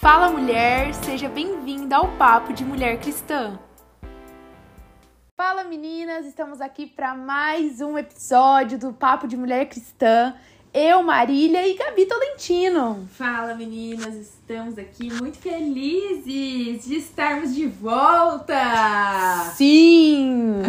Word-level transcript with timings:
Fala 0.00 0.30
mulher, 0.30 0.94
seja 0.94 1.28
bem-vinda 1.28 1.96
ao 1.96 2.06
Papo 2.16 2.52
de 2.52 2.64
Mulher 2.64 3.00
Cristã. 3.00 3.58
Fala 5.36 5.64
meninas, 5.64 6.24
estamos 6.24 6.60
aqui 6.60 6.86
para 6.86 7.16
mais 7.16 7.80
um 7.80 7.98
episódio 7.98 8.78
do 8.78 8.92
Papo 8.92 9.26
de 9.26 9.36
Mulher 9.36 9.68
Cristã. 9.68 10.36
Eu, 10.72 11.02
Marília 11.02 11.66
e 11.66 11.74
Gabi 11.74 12.06
Tolentino. 12.06 13.08
Fala 13.10 13.56
meninas, 13.56 14.14
estamos 14.14 14.78
aqui 14.78 15.12
muito 15.12 15.38
felizes 15.38 16.84
de 16.84 16.94
estarmos 16.94 17.52
de 17.52 17.66
volta! 17.66 19.50
Sim! 19.56 20.62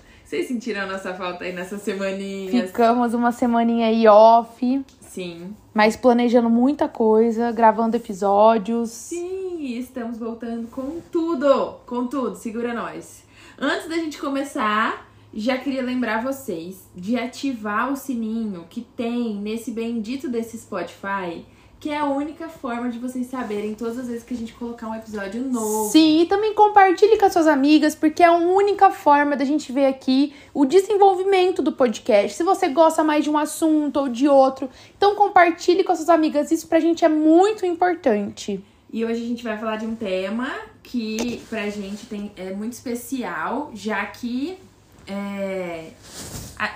Vocês 0.26 0.48
sentiram 0.48 0.80
a 0.80 0.86
nossa 0.86 1.14
falta 1.14 1.44
aí 1.44 1.52
nessas 1.52 1.82
semaninhas? 1.82 2.66
Ficamos 2.66 3.14
uma 3.14 3.30
semaninha 3.30 3.86
aí 3.86 4.08
off. 4.08 4.84
Sim. 5.00 5.54
Mas 5.72 5.94
planejando 5.94 6.50
muita 6.50 6.88
coisa, 6.88 7.52
gravando 7.52 7.96
episódios. 7.96 8.90
Sim, 8.90 9.78
estamos 9.78 10.18
voltando 10.18 10.66
com 10.66 11.00
tudo, 11.12 11.76
com 11.86 12.08
tudo, 12.08 12.34
segura 12.34 12.74
nós. 12.74 13.22
Antes 13.56 13.88
da 13.88 13.94
gente 13.94 14.18
começar, 14.18 15.08
já 15.32 15.58
queria 15.58 15.80
lembrar 15.80 16.24
vocês 16.24 16.88
de 16.92 17.16
ativar 17.16 17.92
o 17.92 17.96
sininho 17.96 18.66
que 18.68 18.80
tem 18.80 19.36
nesse 19.36 19.70
bendito 19.70 20.28
desse 20.28 20.58
Spotify 20.58 21.46
que 21.86 21.92
é 21.92 21.98
a 21.98 22.04
única 22.04 22.48
forma 22.48 22.88
de 22.90 22.98
vocês 22.98 23.28
saberem 23.28 23.72
todas 23.72 23.96
as 23.96 24.08
vezes 24.08 24.24
que 24.24 24.34
a 24.34 24.36
gente 24.36 24.52
colocar 24.54 24.88
um 24.88 24.94
episódio 24.96 25.40
novo. 25.40 25.88
Sim, 25.88 26.22
e 26.22 26.26
também 26.26 26.52
compartilhe 26.52 27.16
com 27.16 27.24
as 27.24 27.32
suas 27.32 27.46
amigas, 27.46 27.94
porque 27.94 28.24
é 28.24 28.26
a 28.26 28.32
única 28.32 28.90
forma 28.90 29.36
da 29.36 29.44
gente 29.44 29.70
ver 29.70 29.86
aqui 29.86 30.34
o 30.52 30.64
desenvolvimento 30.64 31.62
do 31.62 31.70
podcast. 31.70 32.36
Se 32.36 32.42
você 32.42 32.66
gosta 32.66 33.04
mais 33.04 33.22
de 33.22 33.30
um 33.30 33.38
assunto 33.38 33.98
ou 33.98 34.08
de 34.08 34.26
outro, 34.26 34.68
então 34.96 35.14
compartilhe 35.14 35.84
com 35.84 35.92
as 35.92 35.98
suas 35.98 36.08
amigas. 36.08 36.50
Isso 36.50 36.66
pra 36.66 36.80
gente 36.80 37.04
é 37.04 37.08
muito 37.08 37.64
importante. 37.64 38.60
E 38.92 39.04
hoje 39.04 39.22
a 39.22 39.28
gente 39.28 39.44
vai 39.44 39.56
falar 39.56 39.76
de 39.76 39.86
um 39.86 39.94
tema 39.94 40.52
que 40.82 41.40
pra 41.48 41.70
gente 41.70 42.04
tem, 42.06 42.32
é 42.36 42.50
muito 42.50 42.72
especial, 42.72 43.70
já 43.72 44.04
que 44.06 44.58
é, 45.06 45.92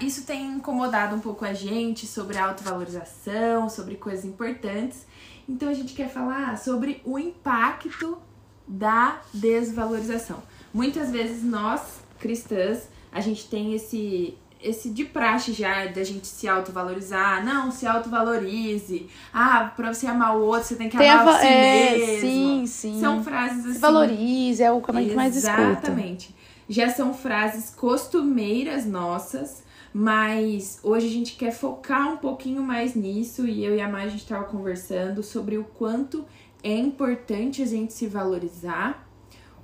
isso 0.00 0.24
tem 0.24 0.46
incomodado 0.46 1.16
um 1.16 1.20
pouco 1.20 1.44
a 1.44 1.52
gente 1.52 2.06
sobre 2.06 2.38
autovalorização, 2.38 3.68
sobre 3.68 3.96
coisas 3.96 4.24
importantes. 4.24 5.06
Então 5.48 5.68
a 5.68 5.74
gente 5.74 5.94
quer 5.94 6.08
falar 6.08 6.56
sobre 6.58 7.00
o 7.04 7.18
impacto 7.18 8.18
da 8.66 9.20
desvalorização. 9.32 10.42
Muitas 10.72 11.10
vezes 11.10 11.42
nós, 11.42 12.00
cristãs, 12.18 12.88
a 13.10 13.20
gente 13.20 13.48
tem 13.48 13.74
esse 13.74 14.36
esse 14.62 14.90
de 14.90 15.06
praxe 15.06 15.54
já 15.54 15.86
da 15.86 16.04
gente 16.04 16.26
se 16.26 16.46
autovalorizar. 16.46 17.42
Não, 17.42 17.70
se 17.70 17.86
autovalorize. 17.86 19.08
Ah, 19.32 19.72
pra 19.74 19.94
você 19.94 20.06
amar 20.06 20.36
o 20.36 20.42
outro, 20.42 20.68
você 20.68 20.76
tem 20.76 20.90
que 20.90 20.98
tem 20.98 21.08
amar 21.08 21.36
a, 21.36 21.38
si 21.38 21.46
é, 21.46 21.96
mesmo. 21.96 22.20
Sim, 22.20 22.66
sim. 22.66 23.00
São 23.00 23.24
frases 23.24 23.64
assim. 23.64 23.72
Se 23.72 23.80
valorize, 23.80 24.62
é 24.62 24.70
o 24.70 24.82
que 24.82 24.90
a 24.90 25.00
gente 25.00 25.14
mais 25.14 25.34
escuta. 25.34 25.62
Exatamente 25.62 26.39
já 26.70 26.88
são 26.88 27.12
frases 27.12 27.68
costumeiras 27.70 28.86
nossas, 28.86 29.64
mas 29.92 30.78
hoje 30.84 31.08
a 31.08 31.10
gente 31.10 31.34
quer 31.34 31.50
focar 31.50 32.12
um 32.12 32.16
pouquinho 32.16 32.62
mais 32.62 32.94
nisso 32.94 33.44
e 33.44 33.64
eu 33.64 33.74
e 33.74 33.80
a 33.80 33.88
Mai 33.88 34.06
a 34.06 34.08
gente 34.08 34.22
estava 34.22 34.44
conversando 34.44 35.20
sobre 35.20 35.58
o 35.58 35.64
quanto 35.64 36.24
é 36.62 36.72
importante 36.72 37.60
a 37.60 37.66
gente 37.66 37.92
se 37.92 38.06
valorizar, 38.06 39.04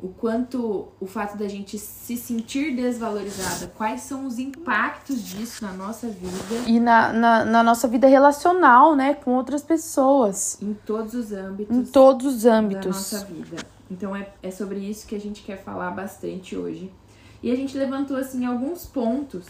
o 0.02 0.08
quanto 0.08 0.88
o 0.98 1.06
fato 1.06 1.38
da 1.38 1.46
gente 1.46 1.78
se 1.78 2.16
sentir 2.16 2.74
desvalorizada, 2.74 3.72
quais 3.76 4.00
são 4.00 4.26
os 4.26 4.40
impactos 4.40 5.22
disso 5.22 5.64
na 5.64 5.72
nossa 5.72 6.08
vida. 6.08 6.64
E 6.66 6.80
na, 6.80 7.12
na, 7.12 7.44
na 7.44 7.62
nossa 7.62 7.86
vida 7.86 8.08
relacional, 8.08 8.96
né, 8.96 9.14
com 9.14 9.30
outras 9.36 9.62
pessoas. 9.62 10.58
Em 10.60 10.74
todos 10.74 11.14
os 11.14 11.32
âmbitos. 11.32 11.76
Em 11.76 11.84
todos 11.84 12.26
os 12.26 12.44
âmbitos. 12.44 13.12
Da 13.12 13.18
nossa 13.18 13.24
vida. 13.26 13.75
Então 13.90 14.14
é, 14.14 14.28
é 14.42 14.50
sobre 14.50 14.78
isso 14.78 15.06
que 15.06 15.14
a 15.14 15.20
gente 15.20 15.42
quer 15.42 15.62
falar 15.62 15.90
bastante 15.90 16.56
hoje. 16.56 16.90
E 17.42 17.50
a 17.50 17.56
gente 17.56 17.76
levantou 17.76 18.16
assim 18.16 18.44
alguns 18.44 18.86
pontos 18.86 19.46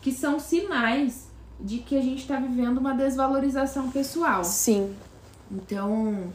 que 0.00 0.12
são 0.12 0.38
sinais 0.38 1.28
de 1.60 1.78
que 1.78 1.96
a 1.96 2.00
gente 2.00 2.20
está 2.20 2.38
vivendo 2.38 2.78
uma 2.78 2.94
desvalorização 2.94 3.90
pessoal. 3.90 4.44
Sim. 4.44 4.94
Então, 5.50 6.32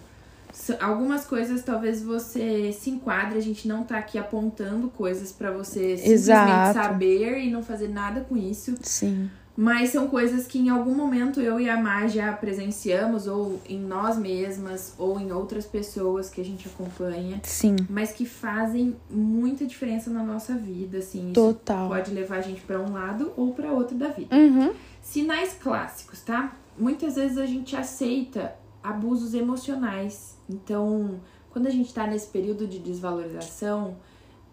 algumas 0.79 1.25
coisas 1.25 1.63
talvez 1.63 2.01
você 2.01 2.71
se 2.71 2.89
enquadre, 2.89 3.37
a 3.37 3.41
gente 3.41 3.67
não 3.67 3.83
tá 3.83 3.97
aqui 3.97 4.17
apontando 4.17 4.89
coisas 4.89 5.31
para 5.31 5.51
você 5.51 5.97
simplesmente 5.97 6.11
Exato. 6.11 6.79
saber 6.79 7.39
e 7.39 7.51
não 7.51 7.63
fazer 7.63 7.89
nada 7.89 8.21
com 8.21 8.35
isso. 8.37 8.75
Sim. 8.81 9.29
Mas 9.61 9.89
são 9.89 10.07
coisas 10.07 10.47
que 10.47 10.57
em 10.57 10.69
algum 10.69 10.95
momento 10.95 11.41
eu 11.41 11.59
e 11.59 11.69
a 11.69 11.75
Mar 11.75 12.07
já 12.07 12.31
presenciamos, 12.31 13.27
ou 13.27 13.59
em 13.67 13.77
nós 13.77 14.17
mesmas, 14.17 14.93
ou 14.97 15.19
em 15.19 15.33
outras 15.33 15.65
pessoas 15.65 16.29
que 16.29 16.39
a 16.39 16.45
gente 16.45 16.65
acompanha. 16.69 17.41
Sim. 17.43 17.75
Mas 17.89 18.13
que 18.13 18.25
fazem 18.25 18.95
muita 19.09 19.65
diferença 19.65 20.09
na 20.09 20.23
nossa 20.23 20.55
vida, 20.55 20.99
assim. 20.99 21.33
Total. 21.33 21.89
pode 21.89 22.09
levar 22.11 22.37
a 22.37 22.41
gente 22.41 22.61
para 22.61 22.79
um 22.79 22.93
lado 22.93 23.33
ou 23.35 23.53
para 23.53 23.69
outro 23.69 23.97
da 23.97 24.07
vida. 24.07 24.33
Uhum. 24.33 24.71
Sinais 25.01 25.57
clássicos, 25.61 26.21
tá? 26.21 26.55
Muitas 26.77 27.17
vezes 27.17 27.37
a 27.37 27.45
gente 27.45 27.75
aceita 27.75 28.55
abusos 28.81 29.33
emocionais. 29.33 30.37
Então, 30.49 31.19
quando 31.51 31.67
a 31.67 31.69
gente 31.69 31.93
tá 31.93 32.07
nesse 32.07 32.29
período 32.29 32.65
de 32.65 32.79
desvalorização, 32.79 33.97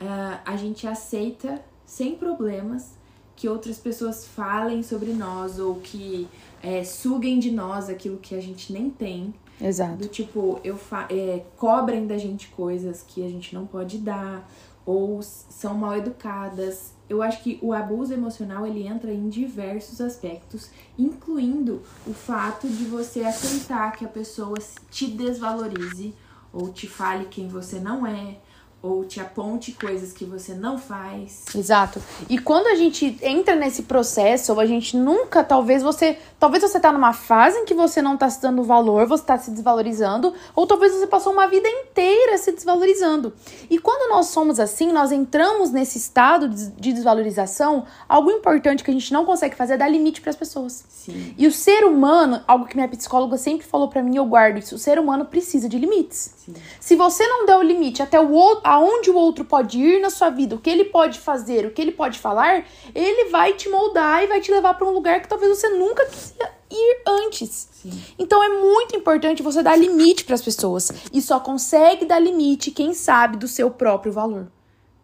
uh, 0.03 0.41
a 0.45 0.57
gente 0.57 0.85
aceita 0.85 1.63
sem 1.85 2.17
problemas 2.17 2.96
que 3.37 3.49
outras 3.49 3.79
pessoas 3.79 4.27
falem 4.27 4.83
sobre 4.83 5.13
nós 5.13 5.59
ou 5.59 5.77
que 5.77 6.27
é, 6.63 6.83
suguem 6.83 7.39
de 7.39 7.51
nós 7.51 7.89
aquilo 7.89 8.17
que 8.17 8.35
a 8.35 8.41
gente 8.41 8.73
nem 8.73 8.91
tem. 8.91 9.35
Exato. 9.61 9.97
Do 9.97 10.09
tipo, 10.09 10.61
eu 10.65 10.79
é, 11.09 11.43
cobrem 11.57 12.07
da 12.07 12.19
gente 12.19 12.49
coisas 12.49 13.05
que 13.07 13.25
a 13.25 13.29
gente 13.29 13.55
não 13.55 13.67
pode 13.67 13.99
dar 13.99 14.49
ou 14.85 15.21
são 15.23 15.75
mal 15.75 15.97
educadas. 15.97 16.93
Eu 17.09 17.23
acho 17.23 17.43
que 17.43 17.59
o 17.63 17.73
abuso 17.73 18.15
emocional 18.15 18.67
ele 18.67 18.87
entra 18.87 19.13
em 19.13 19.29
diversos 19.29 20.01
aspectos, 20.01 20.71
incluindo 20.99 21.83
o 22.07 22.13
fato 22.13 22.69
de 22.69 22.85
você 22.85 23.23
aceitar 23.23 23.93
que 23.93 24.05
a 24.05 24.09
pessoa 24.09 24.57
te 24.91 25.07
desvalorize 25.07 26.15
ou 26.53 26.73
te 26.73 26.89
fale 26.89 27.27
quem 27.27 27.49
você 27.49 27.79
não 27.79 28.07
é, 28.07 28.39
ou 28.87 29.05
te 29.05 29.21
aponte 29.21 29.73
coisas 29.73 30.13
que 30.13 30.25
você 30.25 30.55
não 30.55 30.79
faz. 30.79 31.45
Exato. 31.55 32.03
E 32.29 32.39
quando 32.39 32.67
a 32.67 32.75
gente 32.75 33.19
entra 33.23 33.55
nesse 33.55 33.85
processo, 33.85 34.53
ou 34.53 34.61
a 34.61 34.67
gente 34.67 34.97
nunca, 34.97 35.45
talvez 35.45 35.83
você, 35.83 36.19
talvez 36.39 36.63
você 36.63 36.81
tá 36.81 36.93
numa 36.93 37.13
fase 37.13 37.59
em 37.59 37.65
que 37.65 37.75
você 37.75 38.03
não 38.03 38.17
tá 38.17 38.29
se 38.29 38.41
dando 38.41 38.63
valor, 38.63 39.07
você 39.07 39.25
tá 39.25 39.39
se 39.39 39.51
desvalorizando, 39.51 40.35
ou 40.55 40.67
talvez 40.67 40.93
você 40.93 41.07
passou 41.07 41.33
uma 41.33 41.47
vida 41.47 41.69
inteira 41.69 42.39
se 42.39 42.53
desvalorizando. 42.53 43.33
E 43.71 43.79
quando 43.79 44.11
nós 44.11 44.27
somos 44.27 44.59
assim, 44.59 44.93
nós 44.93 45.13
entramos 45.13 45.71
nesse 45.71 45.99
estado 45.99 46.49
de 46.49 46.93
desvalorização, 46.93 47.85
algo 48.09 48.31
importante 48.31 48.83
que 48.83 48.91
a 48.91 48.95
gente 48.95 49.13
não 49.13 49.25
consegue 49.25 49.55
fazer 49.55 49.75
é 49.75 49.77
dar 49.77 49.89
limite 49.89 50.21
para 50.21 50.31
as 50.31 50.37
pessoas. 50.37 50.85
Sim. 50.89 51.35
E 51.37 51.47
o 51.47 51.53
ser 51.53 51.85
humano, 51.85 52.43
algo 52.47 52.67
que 52.67 52.75
minha 52.75 52.89
psicóloga 52.89 53.37
sempre 53.37 53.67
falou 53.67 53.89
para 53.89 54.03
mim, 54.03 54.17
eu 54.17 54.25
guardo 54.25 54.59
isso, 54.59 54.75
o 54.75 54.79
ser 54.79 54.99
humano 54.99 55.25
precisa 55.25 55.69
de 55.69 55.79
limites. 55.79 56.35
Sim. 56.39 56.55
Se 56.81 56.97
você 56.97 57.27
não 57.27 57.47
der 57.47 57.57
o 57.57 57.63
limite 57.63 58.03
até 58.03 58.19
o 58.19 58.33
outro 58.33 58.63
aonde 58.77 59.11
o 59.11 59.17
outro 59.17 59.45
pode 59.45 59.79
ir 59.81 60.01
na 60.01 60.11
sua 60.11 60.29
vida, 60.29 60.55
o 60.55 60.59
que 60.59 60.69
ele 60.69 60.85
pode 60.85 61.19
fazer, 61.19 61.65
o 61.65 61.71
que 61.71 61.81
ele 61.81 61.93
pode 61.93 62.19
falar, 62.19 62.65
ele 62.95 63.31
vai 63.31 63.55
te 63.55 63.69
moldar 63.69 64.23
e 64.23 64.27
vai 64.27 64.41
te 64.41 64.51
levar 64.51 64.75
para 64.75 64.87
um 64.87 64.91
lugar 64.91 65.21
que 65.23 65.29
talvez 65.29 65.59
você 65.59 65.69
nunca 65.71 66.05
quisia 66.05 66.53
ir 66.71 67.03
antes. 67.07 67.69
Sim. 67.73 68.03
Então 68.19 68.43
é 68.43 68.49
muito 68.49 68.95
importante 68.95 69.43
você 69.43 69.63
dar 69.63 69.77
limite 69.77 70.25
para 70.25 70.35
as 70.35 70.43
pessoas 70.43 70.93
e 71.13 71.23
só 71.23 71.41
consegue 71.41 72.05
dar 72.05 72.19
limite 72.19 72.71
quem 72.71 72.93
sabe 72.93 73.39
do 73.39 73.49
seu 73.49 73.71
próprio 73.71 74.13
valor. 74.13 74.49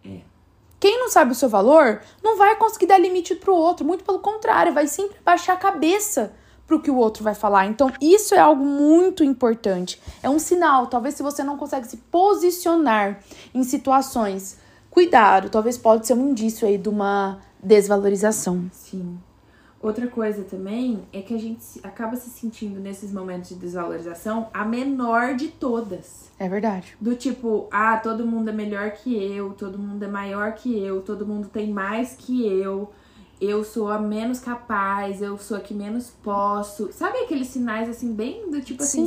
É. 0.04 0.20
Quem 0.78 0.98
não 0.98 1.08
sabe 1.08 1.32
o 1.32 1.34
seu 1.34 1.48
valor 1.48 2.02
não 2.22 2.36
vai 2.36 2.56
conseguir 2.56 2.86
dar 2.86 2.98
limite 2.98 3.34
pro 3.36 3.54
outro, 3.54 3.86
muito 3.86 4.04
pelo 4.04 4.18
contrário, 4.18 4.74
vai 4.74 4.86
sempre 4.86 5.16
baixar 5.24 5.54
a 5.54 5.56
cabeça 5.56 6.34
pro 6.72 6.80
que 6.80 6.90
o 6.90 6.96
outro 6.96 7.22
vai 7.22 7.34
falar. 7.34 7.66
Então, 7.66 7.92
isso 8.00 8.34
é 8.34 8.38
algo 8.38 8.64
muito 8.64 9.22
importante. 9.22 10.00
É 10.22 10.30
um 10.30 10.38
sinal. 10.38 10.86
Talvez 10.86 11.14
se 11.14 11.22
você 11.22 11.44
não 11.44 11.58
consegue 11.58 11.86
se 11.86 11.98
posicionar 11.98 13.20
em 13.54 13.62
situações, 13.62 14.58
cuidado, 14.90 15.50
talvez 15.50 15.76
pode 15.76 16.06
ser 16.06 16.14
um 16.14 16.30
indício 16.30 16.66
aí 16.66 16.78
de 16.78 16.88
uma 16.88 17.40
desvalorização. 17.62 18.70
Sim. 18.72 19.18
Outra 19.82 20.06
coisa 20.06 20.44
também 20.44 21.02
é 21.12 21.20
que 21.20 21.34
a 21.34 21.38
gente 21.38 21.60
acaba 21.82 22.16
se 22.16 22.30
sentindo 22.30 22.78
nesses 22.80 23.12
momentos 23.12 23.50
de 23.50 23.56
desvalorização 23.56 24.48
a 24.54 24.64
menor 24.64 25.34
de 25.34 25.48
todas. 25.48 26.30
É 26.38 26.48
verdade. 26.48 26.96
Do 27.00 27.16
tipo, 27.16 27.68
ah, 27.70 27.96
todo 27.98 28.24
mundo 28.24 28.48
é 28.48 28.52
melhor 28.52 28.92
que 28.92 29.12
eu, 29.14 29.50
todo 29.50 29.78
mundo 29.78 30.04
é 30.04 30.08
maior 30.08 30.52
que 30.52 30.78
eu, 30.78 31.02
todo 31.02 31.26
mundo 31.26 31.48
tem 31.48 31.70
mais 31.70 32.14
que 32.16 32.46
eu 32.46 32.90
eu 33.44 33.64
sou 33.64 33.88
a 33.88 33.98
menos 33.98 34.38
capaz, 34.38 35.20
eu 35.20 35.36
sou 35.38 35.56
a 35.56 35.60
que 35.60 35.74
menos 35.74 36.10
posso. 36.22 36.90
Sabe 36.92 37.18
aqueles 37.18 37.48
sinais 37.48 37.88
assim, 37.88 38.12
bem 38.12 38.50
do 38.50 38.60
tipo 38.60 38.82
assim, 38.82 39.06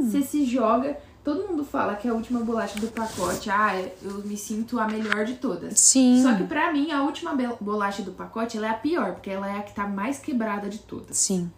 você 0.00 0.22
se 0.22 0.44
joga. 0.44 0.98
Todo 1.22 1.46
mundo 1.46 1.62
fala 1.62 1.94
que 1.94 2.08
é 2.08 2.10
a 2.10 2.14
última 2.14 2.40
bolacha 2.40 2.80
do 2.80 2.88
pacote, 2.88 3.50
ah, 3.50 3.78
eu 4.02 4.22
me 4.24 4.36
sinto 4.36 4.80
a 4.80 4.86
melhor 4.86 5.26
de 5.26 5.34
todas. 5.34 5.78
Sim. 5.78 6.22
Só 6.22 6.34
que 6.34 6.44
pra 6.44 6.72
mim, 6.72 6.90
a 6.90 7.02
última 7.02 7.36
bolacha 7.60 8.02
do 8.02 8.12
pacote, 8.12 8.56
ela 8.56 8.68
é 8.68 8.70
a 8.70 8.74
pior, 8.74 9.12
porque 9.12 9.28
ela 9.28 9.46
é 9.46 9.58
a 9.58 9.62
que 9.62 9.74
tá 9.74 9.86
mais 9.86 10.18
quebrada 10.18 10.70
de 10.70 10.78
todas. 10.78 11.18
Sim. 11.18 11.50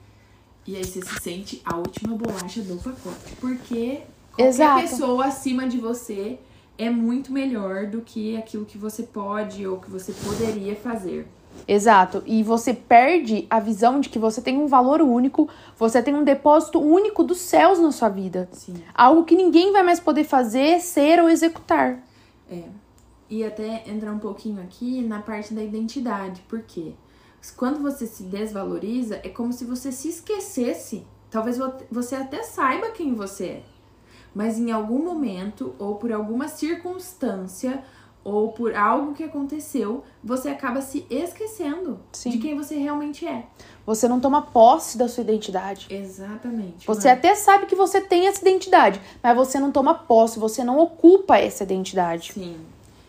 E 0.67 0.75
aí 0.75 0.84
você 0.84 1.00
se 1.00 1.20
sente 1.20 1.62
a 1.64 1.76
última 1.76 2.17
bolacha 2.17 2.62
do 2.62 2.76
pacote. 2.76 3.37
Porque 3.40 4.02
Qualquer 4.40 4.49
Exato. 4.49 4.81
pessoa 4.81 5.26
acima 5.26 5.69
de 5.69 5.78
você 5.78 6.38
é 6.78 6.88
muito 6.88 7.32
melhor 7.32 7.87
do 7.87 8.00
que 8.00 8.37
aquilo 8.37 8.64
que 8.64 8.78
você 8.78 9.02
pode 9.02 9.67
ou 9.67 9.78
que 9.78 9.90
você 9.90 10.12
poderia 10.12 10.75
fazer. 10.75 11.28
Exato. 11.66 12.22
E 12.26 12.42
você 12.42 12.72
perde 12.74 13.46
a 13.50 13.60
visão 13.60 14.00
de 14.00 14.08
que 14.08 14.18
você 14.18 14.40
tem 14.40 14.58
um 14.58 14.66
valor 14.66 15.00
único, 15.00 15.48
você 15.76 16.02
tem 16.02 16.14
um 16.14 16.24
depósito 16.24 16.80
único 16.80 17.22
dos 17.22 17.38
céus 17.38 17.78
na 17.78 17.92
sua 17.92 18.08
vida. 18.08 18.48
Sim. 18.52 18.74
Algo 18.94 19.24
que 19.24 19.34
ninguém 19.36 19.72
vai 19.72 19.82
mais 19.82 20.00
poder 20.00 20.24
fazer, 20.24 20.80
ser 20.80 21.20
ou 21.20 21.28
executar. 21.28 21.98
É. 22.50 22.64
E 23.28 23.44
até 23.44 23.84
entrar 23.86 24.12
um 24.12 24.18
pouquinho 24.18 24.60
aqui 24.60 25.02
na 25.02 25.20
parte 25.20 25.54
da 25.54 25.62
identidade. 25.62 26.42
Por 26.48 26.62
quê? 26.62 26.92
Quando 27.56 27.80
você 27.80 28.06
se 28.06 28.24
desvaloriza, 28.24 29.20
é 29.22 29.28
como 29.28 29.52
se 29.52 29.64
você 29.64 29.92
se 29.92 30.08
esquecesse. 30.08 31.06
Talvez 31.30 31.56
vo- 31.56 31.72
você 31.90 32.16
até 32.16 32.42
saiba 32.42 32.90
quem 32.90 33.14
você 33.14 33.44
é. 33.44 33.62
Mas 34.34 34.58
em 34.58 34.70
algum 34.72 35.02
momento, 35.02 35.74
ou 35.78 35.94
por 35.94 36.12
alguma 36.12 36.48
circunstância, 36.48 37.82
ou 38.22 38.52
por 38.52 38.75
algo 38.75 39.14
que 39.14 39.25
aconteceu, 39.25 40.05
você 40.22 40.50
acaba 40.50 40.82
se 40.82 41.06
esquecendo 41.08 41.99
Sim. 42.12 42.31
de 42.31 42.38
quem 42.38 42.56
você 42.56 42.76
realmente 42.76 43.26
é. 43.26 43.46
Você 43.87 44.06
não 44.06 44.20
toma 44.20 44.43
posse 44.43 44.99
da 44.99 45.08
sua 45.08 45.22
identidade. 45.22 45.87
Exatamente. 45.90 46.87
Você 46.87 47.08
Mari. 47.08 47.19
até 47.19 47.34
sabe 47.34 47.67
que 47.67 47.75
você 47.75 48.00
tem 48.00 48.26
essa 48.26 48.40
identidade, 48.40 49.00
mas 49.22 49.37
você 49.37 49.58
não 49.58 49.72
toma 49.72 49.94
posse, 49.94 50.38
você 50.38 50.62
não 50.62 50.78
ocupa 50.78 51.38
essa 51.38 51.64
identidade. 51.64 52.32
Sim. 52.32 52.56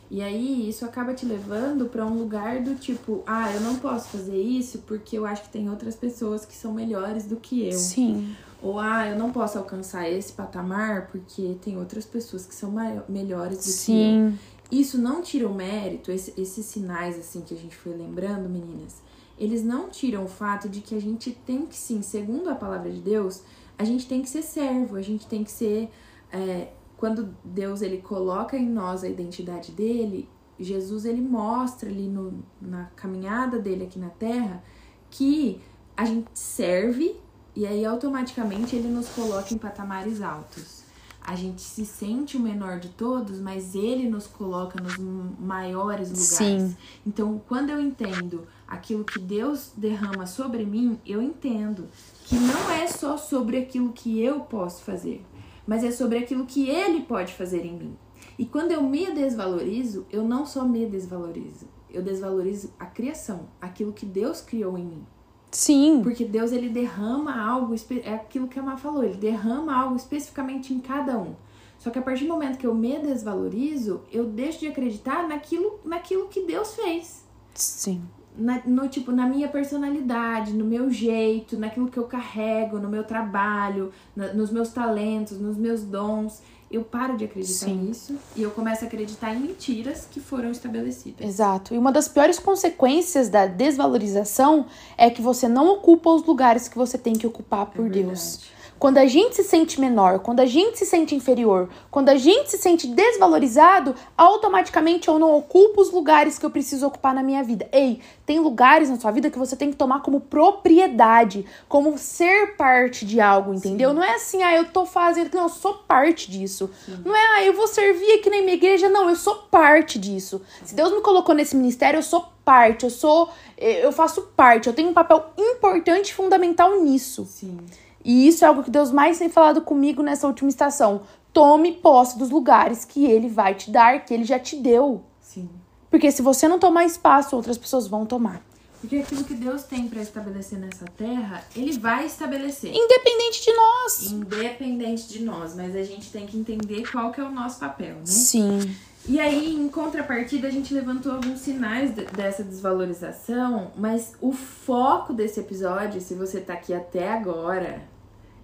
E 0.10 0.22
aí 0.22 0.68
isso 0.68 0.84
acaba 0.84 1.14
te 1.14 1.26
levando 1.26 1.86
pra 1.86 2.06
um 2.06 2.14
lugar 2.14 2.62
do 2.62 2.76
tipo, 2.76 3.24
ah, 3.26 3.50
eu 3.54 3.62
não 3.62 3.78
posso 3.78 4.10
fazer 4.10 4.36
isso 4.42 4.80
porque 4.80 5.18
eu 5.18 5.26
acho 5.26 5.44
que 5.44 5.50
tem 5.50 5.70
outras 5.70 5.96
pessoas 5.96 6.46
que 6.46 6.54
são 6.54 6.74
melhores 6.74 7.26
do 7.26 7.38
que 7.38 7.66
eu. 7.66 7.72
Sim. 7.72 8.36
Ou 8.62 8.78
ah, 8.78 9.08
eu 9.08 9.18
não 9.18 9.32
posso 9.32 9.58
alcançar 9.58 10.10
esse 10.10 10.34
patamar 10.34 11.08
porque 11.08 11.56
tem 11.64 11.78
outras 11.78 12.06
pessoas 12.06 12.46
que 12.46 12.54
são 12.54 12.74
melhores 13.08 13.60
do 13.60 13.86
que 13.86 14.02
eu. 14.02 14.34
Isso 14.72 14.98
não 14.98 15.22
tira 15.22 15.48
o 15.48 15.54
mérito, 15.54 16.12
esse- 16.12 16.34
esses 16.40 16.66
sinais 16.66 17.20
assim 17.20 17.42
que 17.42 17.54
a 17.54 17.58
gente 17.58 17.76
foi 17.76 17.94
lembrando, 17.94 18.48
meninas, 18.50 19.02
eles 19.38 19.64
não 19.64 19.90
tiram 19.90 20.24
o 20.24 20.28
fato 20.28 20.70
de 20.70 20.82
que 20.82 20.96
a 20.96 21.02
gente 21.02 21.32
tem 21.32 21.66
que 21.66 21.76
sim, 21.76 22.02
segundo 22.02 22.50
a 22.50 22.56
palavra 22.56 22.90
de 22.90 23.02
Deus, 23.02 23.42
a 23.78 23.84
gente 23.84 24.08
tem 24.08 24.22
que 24.22 24.30
ser 24.30 24.44
servo, 24.44 24.96
a 24.96 25.02
gente 25.02 25.28
tem 25.28 25.44
que 25.44 25.52
ser. 25.52 25.90
é, 26.32 26.70
quando 26.96 27.36
Deus 27.44 27.82
ele 27.82 27.98
coloca 27.98 28.56
em 28.56 28.70
nós 28.70 29.04
a 29.04 29.10
identidade 29.10 29.72
dele, 29.72 30.30
Jesus 30.60 31.04
ele 31.04 31.20
mostra 31.22 31.90
ali 31.90 32.08
no, 32.08 32.44
na 32.62 32.86
caminhada 32.96 33.58
dele 33.60 33.86
aqui 33.86 33.98
na 33.98 34.10
Terra 34.12 34.64
que 35.10 35.60
a 35.98 36.06
gente 36.06 36.30
serve 36.36 37.16
e 37.56 37.66
aí 37.66 37.84
automaticamente 37.84 38.76
ele 38.76 38.88
nos 38.88 39.10
coloca 39.10 39.52
em 39.54 39.58
patamares 39.58 40.22
altos. 40.22 40.81
A 41.24 41.36
gente 41.36 41.62
se 41.62 41.86
sente 41.86 42.36
o 42.36 42.40
menor 42.40 42.80
de 42.80 42.90
todos, 42.90 43.40
mas 43.40 43.76
ele 43.76 44.10
nos 44.10 44.26
coloca 44.26 44.82
nos 44.82 44.98
maiores 44.98 46.10
lugares. 46.10 46.28
Sim. 46.28 46.76
Então, 47.06 47.42
quando 47.48 47.70
eu 47.70 47.80
entendo 47.80 48.48
aquilo 48.68 49.04
que 49.04 49.20
Deus 49.20 49.72
derrama 49.78 50.26
sobre 50.26 50.66
mim, 50.66 51.00
eu 51.06 51.22
entendo 51.22 51.88
que 52.26 52.36
não 52.36 52.72
é 52.72 52.88
só 52.88 53.18
sobre 53.18 53.58
aquilo 53.58 53.94
que 53.94 54.20
eu 54.20 54.42
posso 54.42 54.84
fazer, 54.84 55.24
mas 55.68 55.84
é 55.84 55.92
sobre 55.92 56.18
aquilo 56.18 56.46
que 56.46 56.68
ele 56.70 57.02
pode 57.02 57.34
fazer 57.34 57.66
em 57.66 57.78
mim. 57.78 57.98
E 58.38 58.46
quando 58.46 58.72
eu 58.72 58.82
me 58.82 59.12
desvalorizo, 59.12 60.08
eu 60.10 60.24
não 60.24 60.46
só 60.46 60.66
me 60.66 60.86
desvalorizo, 60.88 61.68
eu 61.90 62.02
desvalorizo 62.02 62.74
a 62.80 62.86
criação, 62.86 63.50
aquilo 63.62 63.94
que 63.94 64.06
Deus 64.06 64.42
criou 64.42 64.78
em 64.78 64.86
mim. 64.86 65.06
Sim. 65.52 66.02
Porque 66.02 66.24
Deus 66.24 66.52
ele 66.52 66.70
derrama 66.70 67.38
algo, 67.40 67.76
é 68.04 68.14
aquilo 68.14 68.48
que 68.48 68.58
a 68.58 68.64
Má 68.64 68.78
falou, 68.78 69.04
ele 69.04 69.16
derrama 69.18 69.76
algo 69.76 69.96
especificamente 69.96 70.74
em 70.74 70.80
cada 70.80 71.18
um. 71.18 71.36
Só 71.78 71.90
que 71.90 72.00
a 72.00 72.02
partir 72.02 72.26
do 72.26 72.34
momento 72.34 72.58
que 72.58 72.68
eu 72.68 72.76
me 72.76 73.00
desvalorizo, 73.00 74.02
eu 74.12 74.26
deixo 74.26 74.60
de 74.60 74.68
acreditar 74.68 75.28
naquilo, 75.28 75.80
naquilo 75.84 76.28
que 76.28 76.46
Deus 76.46 76.76
fez. 76.76 77.26
Sim. 77.56 78.04
Na, 78.38 78.62
no 78.66 78.88
tipo, 78.88 79.12
na 79.12 79.26
minha 79.26 79.50
personalidade, 79.50 80.54
no 80.54 80.64
meu 80.64 80.90
jeito, 80.90 81.58
naquilo 81.58 81.90
que 81.90 81.98
eu 81.98 82.06
carrego, 82.06 82.80
no 82.80 82.88
meu 82.88 83.04
trabalho, 83.04 83.92
na- 84.16 84.32
nos 84.34 84.52
meus 84.52 84.70
talentos, 84.70 85.38
nos 85.40 85.58
meus 85.58 85.84
dons. 85.84 86.42
Eu 86.72 86.84
paro 86.84 87.18
de 87.18 87.26
acreditar 87.26 87.66
Sim. 87.66 87.76
nisso 87.76 88.16
e 88.36 88.42
eu 88.42 88.52
começo 88.52 88.86
a 88.86 88.88
acreditar 88.88 89.34
em 89.36 89.42
mentiras 89.42 90.08
que 90.10 90.22
foram 90.22 90.50
estabelecidas. 90.52 91.28
Exato. 91.28 91.74
E 91.74 91.78
uma 91.78 91.92
das 91.92 92.08
piores 92.08 92.40
consequências 92.40 93.28
da 93.28 93.46
desvalorização 93.46 94.66
é 94.98 95.10
que 95.10 95.22
você 95.22 95.50
não 95.50 95.68
ocupa 95.74 96.10
os 96.10 96.24
lugares 96.24 96.70
que 96.70 96.78
você 96.78 96.98
tem 96.98 97.14
que 97.14 97.28
ocupar 97.28 97.66
por 97.66 97.88
É 97.88 97.90
Deus. 97.90 98.40
Quando 98.82 98.98
a 98.98 99.06
gente 99.06 99.36
se 99.36 99.44
sente 99.44 99.80
menor, 99.80 100.18
quando 100.22 100.40
a 100.40 100.46
gente 100.48 100.80
se 100.80 100.88
sente 100.88 101.14
inferior, 101.14 101.70
quando 101.92 102.10
a 102.10 102.16
gente 102.16 102.50
se 102.50 102.58
sente 102.58 102.88
desvalorizado, 102.88 103.94
automaticamente 104.18 105.08
eu 105.08 105.20
não 105.20 105.36
ocupo 105.36 105.80
os 105.80 105.92
lugares 105.92 106.40
que 106.40 106.46
eu 106.48 106.50
preciso 106.50 106.88
ocupar 106.88 107.14
na 107.14 107.22
minha 107.22 107.44
vida. 107.44 107.70
Ei, 107.72 108.02
tem 108.26 108.40
lugares 108.40 108.90
na 108.90 109.00
sua 109.00 109.12
vida 109.12 109.30
que 109.30 109.38
você 109.38 109.56
tem 109.56 109.70
que 109.70 109.76
tomar 109.76 110.02
como 110.02 110.20
propriedade, 110.20 111.46
como 111.70 111.96
ser 111.96 112.56
parte 112.56 113.06
de 113.06 113.22
algo, 113.22 113.54
entendeu? 113.54 113.94
Não 113.94 114.04
é 114.04 114.16
assim, 114.16 114.42
ah, 114.42 114.56
eu 114.56 114.66
tô 114.66 114.84
fazendo, 114.84 115.32
não, 115.32 115.44
eu 115.44 115.50
sou 115.50 115.76
parte 115.88 116.32
disso. 116.32 116.68
Não 117.06 117.16
é, 117.16 117.36
ah, 117.36 117.46
eu 117.46 117.54
vou 117.54 117.68
servir 117.68 118.14
aqui 118.14 118.32
na 118.32 118.38
minha 118.38 118.56
igreja, 118.56 118.90
não, 118.90 119.08
eu 119.08 119.16
sou 119.16 119.36
parte 119.52 120.00
disso. 120.00 120.42
Se 120.66 120.74
Deus 120.74 120.92
me 120.92 121.02
colocou 121.02 121.36
nesse 121.36 121.56
ministério, 121.56 122.00
eu 122.00 122.04
sou 122.04 122.26
parte, 122.44 122.84
eu 122.84 122.90
sou, 122.90 123.30
eh, 123.60 123.86
eu 123.86 123.92
faço 123.92 124.24
parte, 124.36 124.66
eu 124.66 124.74
tenho 124.74 124.90
um 124.90 124.94
papel 124.94 125.24
importante 125.38 126.10
e 126.10 126.14
fundamental 126.16 126.82
nisso. 126.82 127.28
Sim. 127.30 127.60
E 128.04 128.28
isso 128.28 128.44
é 128.44 128.48
algo 128.48 128.64
que 128.64 128.72
Deus 128.72 128.92
mais 128.92 129.18
tem 129.20 129.30
falado 129.30 129.62
comigo 129.62 130.02
nessa 130.04 130.28
última 130.28 130.50
estação. 130.50 131.02
Tome 131.34 131.74
posse 131.74 132.18
dos 132.18 132.30
lugares 132.30 132.84
que 132.86 133.06
ele 133.06 133.30
vai 133.30 133.56
te 133.56 133.72
dar, 133.72 134.04
que 134.04 134.14
ele 134.14 134.24
já 134.26 134.38
te 134.40 134.56
deu. 134.56 135.02
Sim. 135.22 135.50
Porque 135.90 136.12
se 136.12 136.22
você 136.22 136.48
não 136.48 136.60
tomar 136.60 136.86
espaço, 136.86 137.36
outras 137.36 137.58
pessoas 137.58 137.88
vão 137.88 138.06
tomar. 138.06 138.42
Porque 138.82 138.96
aquilo 138.98 139.24
que 139.24 139.36
Deus 139.36 139.64
tem 139.64 139.88
pra 139.88 140.02
estabelecer 140.02 140.58
nessa 140.58 140.86
terra, 140.98 141.44
ele 141.56 141.78
vai 141.78 142.06
estabelecer. 142.06 142.72
Independente 142.74 143.44
de 143.44 143.54
nós. 143.54 144.12
Independente 144.12 145.08
de 145.08 145.24
nós, 145.24 145.56
mas 145.56 145.76
a 145.76 145.84
gente 145.84 146.12
tem 146.12 146.26
que 146.26 146.36
entender 146.38 146.90
qual 146.92 147.12
que 147.12 147.22
é 147.22 147.24
o 147.24 147.32
nosso 147.32 147.60
papel, 147.60 147.96
né? 147.98 148.06
Sim. 148.06 148.76
E 149.08 149.20
aí, 149.20 149.56
em 149.56 149.68
contrapartida, 149.68 150.48
a 150.48 150.52
gente 150.52 150.74
levantou 150.74 151.12
alguns 151.14 151.40
sinais 151.40 151.94
de- 151.94 152.06
dessa 152.06 152.44
desvalorização, 152.44 153.72
mas 153.76 154.14
o 154.22 154.32
foco 154.32 155.14
desse 155.14 155.40
episódio, 155.40 156.00
se 156.02 156.14
você 156.14 156.40
tá 156.40 156.54
aqui 156.54 156.74
até 156.74 157.12
agora, 157.12 157.82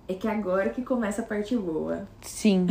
é 0.07 0.13
que 0.13 0.27
agora 0.27 0.69
que 0.69 0.81
começa 0.81 1.21
a 1.21 1.25
parte 1.25 1.55
boa. 1.55 2.07
Sim. 2.21 2.67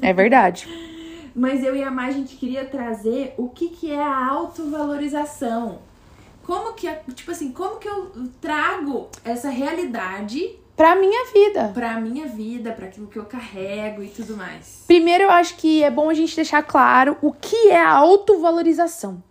É 0.00 0.12
verdade. 0.12 0.66
Mas 1.34 1.64
eu 1.64 1.74
e 1.74 1.82
a 1.82 1.90
Má, 1.90 2.06
a 2.06 2.10
gente 2.10 2.36
queria 2.36 2.64
trazer 2.64 3.34
o 3.38 3.48
que, 3.48 3.68
que 3.70 3.90
é 3.90 4.02
a 4.02 4.26
autovalorização. 4.28 5.78
Como 6.44 6.74
que, 6.74 6.88
tipo 7.14 7.30
assim, 7.30 7.52
como 7.52 7.76
que 7.76 7.88
eu 7.88 8.12
trago 8.40 9.08
essa 9.24 9.48
realidade 9.48 10.56
Pra 10.76 10.96
minha 10.96 11.26
vida. 11.32 11.70
pra 11.72 12.00
minha 12.00 12.26
vida, 12.26 12.72
pra 12.72 12.86
aquilo 12.86 13.06
que 13.06 13.18
eu 13.18 13.24
carrego 13.24 14.02
e 14.02 14.08
tudo 14.08 14.36
mais. 14.36 14.82
Primeiro, 14.86 15.24
eu 15.24 15.30
acho 15.30 15.56
que 15.56 15.82
é 15.84 15.90
bom 15.90 16.08
a 16.10 16.14
gente 16.14 16.34
deixar 16.34 16.62
claro 16.62 17.16
o 17.22 17.30
que 17.32 17.68
é 17.68 17.80
a 17.80 17.90
autovalorização. 17.92 19.22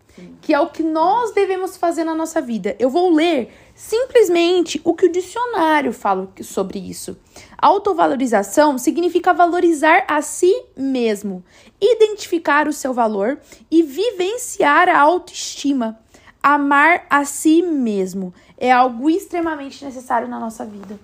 Que 0.41 0.53
é 0.53 0.59
o 0.59 0.69
que 0.69 0.83
nós 0.83 1.33
devemos 1.33 1.77
fazer 1.77 2.03
na 2.03 2.13
nossa 2.13 2.41
vida. 2.41 2.75
Eu 2.79 2.89
vou 2.89 3.13
ler 3.13 3.53
simplesmente 3.75 4.79
o 4.83 4.93
que 4.93 5.05
o 5.05 5.11
dicionário 5.11 5.93
fala 5.93 6.31
sobre 6.41 6.79
isso. 6.79 7.17
Autovalorização 7.57 8.77
significa 8.77 9.33
valorizar 9.33 10.05
a 10.07 10.21
si 10.21 10.53
mesmo, 10.75 11.43
identificar 11.79 12.67
o 12.67 12.73
seu 12.73 12.93
valor 12.93 13.39
e 13.69 13.81
vivenciar 13.81 14.89
a 14.89 14.99
autoestima. 14.99 15.99
Amar 16.43 17.05
a 17.09 17.23
si 17.23 17.61
mesmo 17.61 18.33
é 18.57 18.71
algo 18.71 19.09
extremamente 19.09 19.83
necessário 19.85 20.27
na 20.27 20.39
nossa 20.39 20.65
vida. 20.65 20.99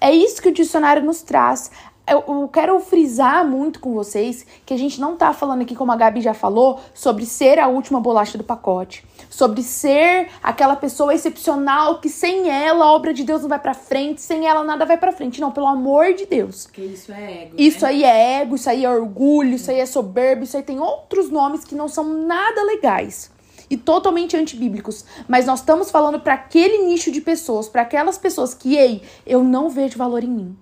É 0.00 0.14
isso 0.14 0.40
que 0.40 0.48
o 0.48 0.54
dicionário 0.54 1.02
nos 1.02 1.22
traz. 1.22 1.70
Eu, 2.08 2.24
eu 2.26 2.48
quero 2.48 2.78
frisar 2.80 3.46
muito 3.46 3.80
com 3.80 3.92
vocês 3.92 4.46
que 4.64 4.72
a 4.72 4.76
gente 4.76 5.00
não 5.00 5.16
tá 5.16 5.32
falando 5.32 5.62
aqui, 5.62 5.74
como 5.74 5.92
a 5.92 5.96
Gabi 5.96 6.20
já 6.20 6.32
falou, 6.32 6.80
sobre 6.94 7.26
ser 7.26 7.58
a 7.58 7.68
última 7.68 8.00
bolacha 8.00 8.38
do 8.38 8.44
pacote. 8.44 9.04
Sobre 9.28 9.62
ser 9.62 10.28
aquela 10.42 10.74
pessoa 10.74 11.14
excepcional 11.14 12.00
que 12.00 12.08
sem 12.08 12.48
ela 12.48 12.86
a 12.86 12.92
obra 12.92 13.12
de 13.12 13.24
Deus 13.24 13.42
não 13.42 13.48
vai 13.48 13.58
pra 13.58 13.74
frente, 13.74 14.20
sem 14.20 14.46
ela 14.46 14.64
nada 14.64 14.86
vai 14.86 14.96
pra 14.96 15.12
frente. 15.12 15.40
Não, 15.40 15.50
pelo 15.50 15.66
amor 15.66 16.14
de 16.14 16.26
Deus. 16.26 16.64
Porque 16.64 16.82
isso 16.82 17.12
é 17.12 17.42
ego. 17.42 17.54
Isso 17.58 17.82
né? 17.82 17.88
aí 17.88 18.04
é 18.04 18.40
ego, 18.40 18.54
isso 18.54 18.70
aí 18.70 18.84
é 18.84 18.90
orgulho, 18.90 19.54
isso 19.54 19.70
aí 19.70 19.80
é 19.80 19.86
soberbo, 19.86 20.44
isso 20.44 20.56
aí 20.56 20.62
tem 20.62 20.80
outros 20.80 21.30
nomes 21.30 21.64
que 21.64 21.74
não 21.74 21.88
são 21.88 22.04
nada 22.04 22.62
legais 22.62 23.30
e 23.70 23.76
totalmente 23.76 24.36
antibíblicos. 24.36 25.04
Mas 25.26 25.46
nós 25.46 25.60
estamos 25.60 25.90
falando 25.90 26.20
para 26.20 26.34
aquele 26.34 26.86
nicho 26.86 27.10
de 27.10 27.20
pessoas, 27.20 27.68
para 27.68 27.82
aquelas 27.82 28.18
pessoas 28.18 28.54
que, 28.54 28.76
ei, 28.76 29.02
eu 29.26 29.44
não 29.44 29.68
vejo 29.68 29.98
valor 29.98 30.24
em 30.24 30.30
mim. 30.30 30.56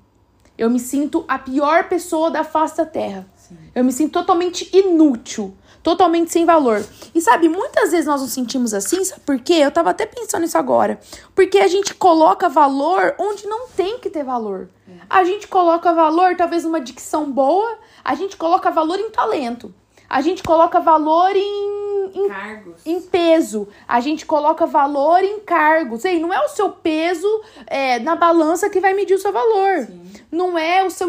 Eu 0.59 0.71
me 0.71 0.79
sinto 0.81 1.25
a 1.29 1.39
pior 1.39 1.89
pessoa 1.89 2.31
da 2.31 2.45
face 2.45 2.77
da 2.77 2.87
terra. 2.87 3.27
Sim. 3.37 3.57
Eu 3.75 3.85
me 3.85 3.93
sinto 3.93 4.13
totalmente 4.13 4.69
inútil, 4.77 5.55
totalmente 5.83 6.33
sem 6.33 6.45
valor. 6.45 6.85
E 7.15 7.21
sabe, 7.21 7.49
muitas 7.49 7.91
vezes 7.91 8.07
nós 8.07 8.21
nos 8.21 8.33
sentimos 8.33 8.75
assim, 8.75 9.05
sabe 9.05 9.21
por 9.21 9.39
quê? 9.39 9.55
Eu 9.55 9.71
tava 9.71 9.91
até 9.91 10.07
pensando 10.07 10.43
nisso 10.43 10.59
agora. 10.59 10.99
Porque 11.35 11.59
a 11.59 11.69
gente 11.69 11.95
coloca 11.95 12.49
valor 12.49 13.15
onde 13.19 13.47
não 13.47 13.69
tem 13.69 13.99
que 13.99 14.11
ter 14.11 14.25
valor. 14.25 14.69
A 15.09 15.23
gente 15.25 15.47
coloca 15.47 15.93
valor, 15.93 16.37
talvez, 16.37 16.65
numa 16.65 16.81
dicção 16.81 17.31
boa, 17.31 17.79
a 18.05 18.15
gente 18.15 18.37
coloca 18.37 18.71
valor 18.71 18.99
em 18.99 19.11
talento. 19.11 19.73
A 20.09 20.21
gente 20.21 20.43
coloca 20.43 20.81
valor 20.81 21.35
em, 21.35 21.76
em, 22.17 22.29
Cargos. 22.29 22.81
em 22.87 23.01
peso. 23.01 23.69
A 23.87 24.01
gente 24.01 24.25
coloca 24.25 24.67
valor 24.67 25.23
em 25.23 25.41
cargos. 25.41 26.05
Ei, 26.05 26.19
não 26.19 26.33
é 26.33 26.45
o 26.45 26.49
seu 26.49 26.71
peso 26.71 27.29
é, 27.67 27.99
na 27.99 28.17
balança 28.17 28.71
que 28.71 28.81
vai 28.81 28.95
medir 28.95 29.15
o 29.15 29.19
seu 29.19 29.33
valor. 29.33 29.87
Sim. 29.87 30.03
Não 30.31 30.59
é 30.59 30.85
o 30.85 30.91
seu, 30.91 31.09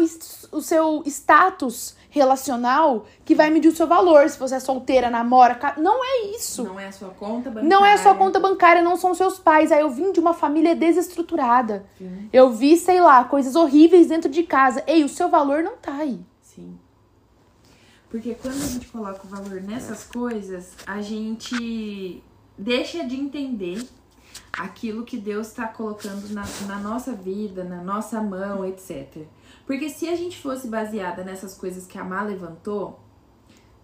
o 0.52 0.60
seu 0.60 1.02
status 1.06 1.96
relacional 2.10 3.06
que 3.24 3.34
vai 3.34 3.50
medir 3.50 3.68
o 3.68 3.74
seu 3.74 3.86
valor. 3.86 4.28
Se 4.28 4.38
você 4.38 4.56
é 4.56 4.60
solteira, 4.60 5.10
namora, 5.10 5.58
não 5.76 6.04
é 6.04 6.36
isso. 6.36 6.64
Não 6.64 6.78
é 6.78 6.86
a 6.86 6.92
sua 6.92 7.10
conta 7.10 7.50
bancária. 7.50 7.68
Não 7.68 7.86
é 7.86 7.92
a 7.92 7.98
sua 7.98 8.14
conta 8.14 8.40
bancária, 8.40 8.82
não 8.82 8.96
são 8.96 9.14
seus 9.14 9.38
pais. 9.38 9.70
Aí 9.72 9.80
eu 9.80 9.90
vim 9.90 10.12
de 10.12 10.20
uma 10.20 10.34
família 10.34 10.74
desestruturada. 10.74 11.84
Sim. 11.96 12.28
Eu 12.32 12.50
vi, 12.50 12.76
sei 12.76 13.00
lá, 13.00 13.24
coisas 13.24 13.54
horríveis 13.54 14.06
dentro 14.08 14.30
de 14.30 14.42
casa. 14.42 14.82
Ei, 14.86 15.04
o 15.04 15.08
seu 15.08 15.28
valor 15.28 15.62
não 15.62 15.76
tá 15.76 15.94
aí. 15.94 16.20
Porque 18.10 18.34
quando 18.34 18.56
a 18.56 18.66
gente 18.66 18.88
coloca 18.88 19.26
o 19.26 19.28
valor 19.28 19.60
nessas 19.60 20.04
coisas, 20.04 20.72
a 20.86 21.00
gente 21.02 22.22
deixa 22.56 23.04
de 23.04 23.16
entender 23.16 23.86
aquilo 24.52 25.04
que 25.04 25.18
Deus 25.18 25.48
está 25.48 25.68
colocando 25.68 26.28
na, 26.30 26.44
na 26.66 26.78
nossa 26.80 27.12
vida, 27.12 27.64
na 27.64 27.82
nossa 27.82 28.20
mão, 28.20 28.64
etc. 28.64 29.24
Porque 29.66 29.90
se 29.90 30.08
a 30.08 30.16
gente 30.16 30.38
fosse 30.38 30.68
baseada 30.68 31.22
nessas 31.22 31.54
coisas 31.54 31.86
que 31.86 31.98
a 31.98 32.04
Má 32.04 32.22
levantou, 32.22 32.98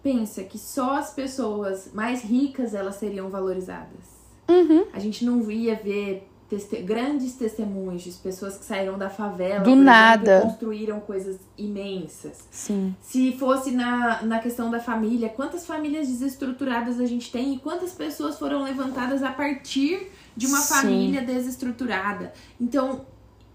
pensa 0.01 0.43
que 0.43 0.57
só 0.57 0.97
as 0.97 1.13
pessoas 1.13 1.91
mais 1.93 2.23
ricas 2.23 2.73
elas 2.73 2.95
seriam 2.95 3.29
valorizadas. 3.29 4.15
Uhum. 4.49 4.85
A 4.93 4.99
gente 4.99 5.25
não 5.25 5.49
ia 5.49 5.75
ver 5.75 6.27
teste- 6.49 6.81
grandes 6.81 7.33
testemunhos 7.33 8.01
de 8.03 8.11
pessoas 8.11 8.57
que 8.57 8.65
saíram 8.65 8.97
da 8.97 9.09
favela, 9.09 9.63
Do 9.63 9.75
nada. 9.75 10.31
exemplo, 10.31 10.49
construíram 10.49 10.99
coisas 10.99 11.37
imensas. 11.57 12.47
Sim. 12.51 12.95
Se 13.01 13.31
fosse 13.37 13.71
na, 13.71 14.21
na 14.23 14.39
questão 14.39 14.69
da 14.69 14.79
família, 14.79 15.29
quantas 15.29 15.65
famílias 15.65 16.07
desestruturadas 16.07 16.99
a 16.99 17.05
gente 17.05 17.31
tem 17.31 17.53
e 17.55 17.59
quantas 17.59 17.93
pessoas 17.93 18.37
foram 18.37 18.63
levantadas 18.63 19.23
a 19.23 19.31
partir 19.31 20.11
de 20.35 20.45
uma 20.47 20.59
Sim. 20.59 20.73
família 20.73 21.21
desestruturada. 21.21 22.33
Então, 22.61 23.05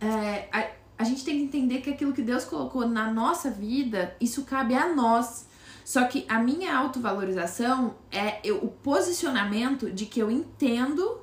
é, 0.01 0.49
a, 0.53 0.67
a 0.99 1.05
gente 1.05 1.25
tem 1.25 1.37
que 1.39 1.45
entender 1.45 1.81
que 1.81 1.91
aquilo 1.91 2.13
que 2.13 2.23
Deus 2.23 2.45
colocou 2.45 2.87
na 2.89 3.11
nossa 3.13 3.51
vida, 3.51 4.15
isso 4.21 4.45
cabe 4.45 4.75
a 4.75 4.93
nós. 4.95 5.49
Só 5.85 6.05
que 6.05 6.25
a 6.29 6.39
minha 6.39 6.77
autovalorização 6.77 7.95
é 8.13 8.39
eu- 8.45 8.59
o 8.59 8.69
posicionamento 8.69 9.91
de 9.91 10.07
que 10.07 10.21
eu 10.21 10.31
entendo 10.31 11.19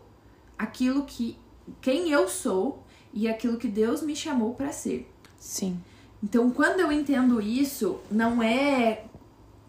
aquilo 0.58 1.04
que 1.06 1.38
quem 1.82 2.12
eu 2.12 2.28
sou 2.28 2.84
e 3.14 3.28
aquilo 3.28 3.58
que 3.58 3.68
Deus 3.68 4.02
me 4.02 4.16
chamou 4.16 4.54
para 4.54 4.72
ser. 4.72 5.10
Sim. 5.40 5.80
Então, 6.24 6.50
quando 6.50 6.80
eu 6.80 6.92
entendo 6.92 7.40
isso, 7.40 8.00
não 8.10 8.42
é 8.42 9.04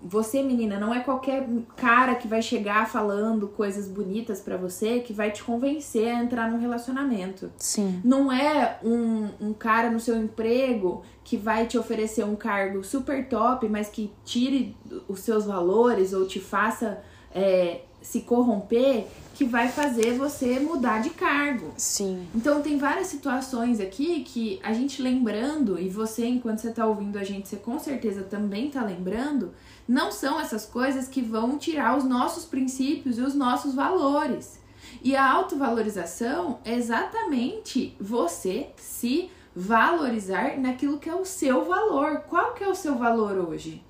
você, 0.02 0.42
menina, 0.42 0.78
não 0.78 0.94
é 0.94 1.00
qualquer 1.00 1.46
cara 1.76 2.14
que 2.14 2.28
vai 2.28 2.40
chegar 2.40 2.88
falando 2.88 3.48
coisas 3.48 3.88
bonitas 3.88 4.40
pra 4.40 4.56
você 4.56 5.00
que 5.00 5.12
vai 5.12 5.30
te 5.30 5.42
convencer 5.42 6.08
a 6.08 6.22
entrar 6.22 6.50
num 6.50 6.58
relacionamento. 6.58 7.50
Sim. 7.58 8.00
Não 8.04 8.30
é 8.32 8.78
um, 8.84 9.28
um 9.40 9.52
cara 9.52 9.90
no 9.90 9.98
seu 9.98 10.16
emprego 10.16 11.02
que 11.24 11.36
vai 11.36 11.66
te 11.66 11.76
oferecer 11.76 12.24
um 12.24 12.36
cargo 12.36 12.84
super 12.84 13.28
top, 13.28 13.68
mas 13.68 13.88
que 13.88 14.12
tire 14.24 14.76
os 15.08 15.20
seus 15.20 15.44
valores 15.44 16.12
ou 16.12 16.26
te 16.26 16.38
faça 16.38 17.02
é, 17.34 17.82
se 18.08 18.20
corromper, 18.20 19.06
que 19.34 19.44
vai 19.44 19.68
fazer 19.68 20.16
você 20.16 20.58
mudar 20.58 21.02
de 21.02 21.10
cargo. 21.10 21.74
Sim. 21.76 22.26
Então 22.34 22.62
tem 22.62 22.78
várias 22.78 23.08
situações 23.08 23.80
aqui 23.80 24.24
que 24.24 24.58
a 24.62 24.72
gente 24.72 25.02
lembrando, 25.02 25.78
e 25.78 25.90
você, 25.90 26.26
enquanto 26.26 26.60
você 26.60 26.70
tá 26.70 26.86
ouvindo 26.86 27.18
a 27.18 27.22
gente, 27.22 27.46
você 27.48 27.56
com 27.56 27.78
certeza 27.78 28.22
também 28.22 28.70
tá 28.70 28.82
lembrando, 28.82 29.52
não 29.86 30.10
são 30.10 30.40
essas 30.40 30.64
coisas 30.64 31.06
que 31.06 31.20
vão 31.20 31.58
tirar 31.58 31.98
os 31.98 32.04
nossos 32.04 32.46
princípios 32.46 33.18
e 33.18 33.20
os 33.20 33.34
nossos 33.34 33.74
valores. 33.74 34.58
E 35.02 35.14
a 35.14 35.30
autovalorização 35.30 36.60
é 36.64 36.74
exatamente 36.74 37.94
você 38.00 38.70
se 38.76 39.30
valorizar 39.54 40.58
naquilo 40.58 40.98
que 40.98 41.10
é 41.10 41.14
o 41.14 41.26
seu 41.26 41.66
valor. 41.66 42.22
Qual 42.26 42.54
que 42.54 42.64
é 42.64 42.68
o 42.68 42.74
seu 42.74 42.94
valor 42.94 43.36
hoje? 43.36 43.84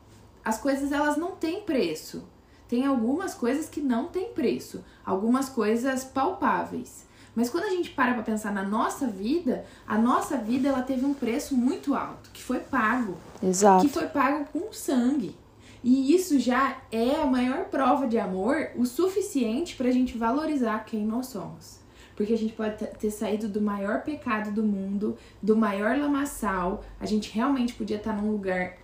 As 0.45 0.59
coisas 0.59 0.91
elas 0.91 1.17
não 1.17 1.31
têm 1.37 1.61
preço. 1.61 2.25
Tem 2.69 2.85
algumas 2.85 3.35
coisas 3.35 3.69
que 3.69 3.81
não 3.81 4.09
têm 4.09 4.33
preço, 4.33 4.85
algumas 5.05 5.49
coisas 5.49 6.05
palpáveis. 6.05 7.07
Mas 7.35 7.49
quando 7.49 7.65
a 7.65 7.71
gente 7.71 7.91
para 7.91 8.15
para 8.15 8.23
pensar 8.23 8.53
na 8.53 8.63
nossa 8.63 9.07
vida, 9.07 9.65
a 9.87 9.97
nossa 9.97 10.37
vida 10.37 10.69
ela 10.69 10.83
teve 10.83 11.05
um 11.05 11.15
preço 11.15 11.57
muito 11.57 11.95
alto, 11.95 12.31
que 12.33 12.43
foi 12.43 12.59
pago, 12.59 13.17
Exato. 13.43 13.87
que 13.87 13.93
foi 13.93 14.07
pago 14.07 14.45
com 14.53 14.73
sangue. 14.73 15.35
E 15.83 16.13
isso 16.13 16.41
já 16.41 16.79
é 16.91 17.15
a 17.15 17.27
maior 17.27 17.67
prova 17.67 18.07
de 18.07 18.19
amor, 18.19 18.71
o 18.77 18.85
suficiente 18.85 19.77
para 19.77 19.89
a 19.89 19.93
gente 19.93 20.19
valorizar 20.19 20.85
quem 20.85 21.07
nós 21.07 21.29
somos. 21.29 21.79
Porque 22.17 22.33
a 22.33 22.37
gente 22.37 22.53
pode 22.53 22.77
ter 22.85 23.11
saído 23.13 23.49
do 23.49 23.61
maior 23.61 24.03
pecado 24.03 24.51
do 24.51 24.65
mundo, 24.65 25.17
do 25.41 25.57
maior 25.57 25.97
lamaçal, 25.97 26.83
a 26.99 27.07
gente 27.07 27.33
realmente 27.33 27.75
podia 27.75 27.99
estar 27.99 28.13
num 28.13 28.33
lugar, 28.33 28.79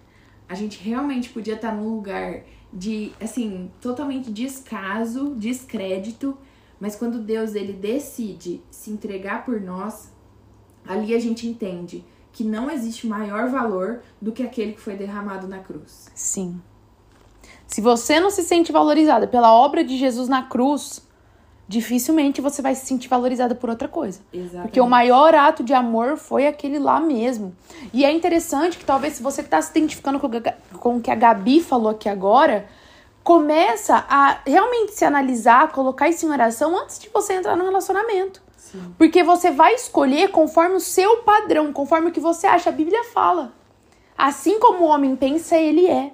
a 0.48 0.54
gente 0.54 0.78
realmente 0.80 1.30
podia 1.30 1.54
estar 1.54 1.74
num 1.74 1.96
lugar 1.96 2.42
de, 2.74 3.12
assim, 3.20 3.70
totalmente 3.80 4.32
descaso, 4.32 5.34
descrédito, 5.36 6.36
mas 6.80 6.96
quando 6.96 7.20
Deus 7.20 7.54
ele 7.54 7.72
decide 7.72 8.60
se 8.70 8.90
entregar 8.90 9.44
por 9.44 9.60
nós, 9.60 10.12
ali 10.84 11.14
a 11.14 11.20
gente 11.20 11.46
entende 11.46 12.04
que 12.32 12.42
não 12.42 12.68
existe 12.68 13.06
maior 13.06 13.48
valor 13.48 14.02
do 14.20 14.32
que 14.32 14.42
aquele 14.42 14.72
que 14.72 14.80
foi 14.80 14.96
derramado 14.96 15.46
na 15.46 15.60
cruz. 15.60 16.10
Sim. 16.14 16.60
Se 17.64 17.80
você 17.80 18.18
não 18.18 18.30
se 18.30 18.42
sente 18.42 18.72
valorizada 18.72 19.28
pela 19.28 19.52
obra 19.54 19.84
de 19.84 19.96
Jesus 19.96 20.28
na 20.28 20.42
cruz, 20.42 21.06
dificilmente 21.66 22.40
você 22.40 22.60
vai 22.60 22.74
se 22.74 22.86
sentir 22.86 23.08
valorizada 23.08 23.54
por 23.54 23.70
outra 23.70 23.88
coisa. 23.88 24.20
Exatamente. 24.32 24.62
Porque 24.62 24.80
o 24.80 24.86
maior 24.86 25.34
ato 25.34 25.62
de 25.62 25.72
amor 25.72 26.16
foi 26.16 26.46
aquele 26.46 26.78
lá 26.78 27.00
mesmo. 27.00 27.54
E 27.92 28.04
é 28.04 28.12
interessante 28.12 28.78
que 28.78 28.84
talvez 28.84 29.14
se 29.14 29.22
você 29.22 29.40
está 29.40 29.60
se 29.60 29.70
identificando 29.70 30.20
com 30.78 30.96
o 30.96 31.00
que 31.00 31.10
a 31.10 31.14
Gabi 31.14 31.60
falou 31.60 31.90
aqui 31.90 32.08
agora, 32.08 32.66
começa 33.22 34.04
a 34.08 34.38
realmente 34.46 34.92
se 34.92 35.04
analisar, 35.04 35.72
colocar 35.72 36.08
isso 36.08 36.26
em 36.26 36.30
oração 36.30 36.78
antes 36.78 36.98
de 36.98 37.08
você 37.08 37.32
entrar 37.32 37.56
no 37.56 37.64
relacionamento. 37.64 38.42
Sim. 38.56 38.94
Porque 38.98 39.22
você 39.22 39.50
vai 39.50 39.74
escolher 39.74 40.30
conforme 40.30 40.76
o 40.76 40.80
seu 40.80 41.18
padrão, 41.18 41.72
conforme 41.72 42.08
o 42.08 42.12
que 42.12 42.20
você 42.20 42.46
acha. 42.46 42.68
A 42.68 42.72
Bíblia 42.72 43.04
fala. 43.04 43.52
Assim 44.16 44.60
como 44.60 44.84
o 44.84 44.88
homem 44.88 45.16
pensa, 45.16 45.56
ele 45.56 45.86
é. 45.86 46.12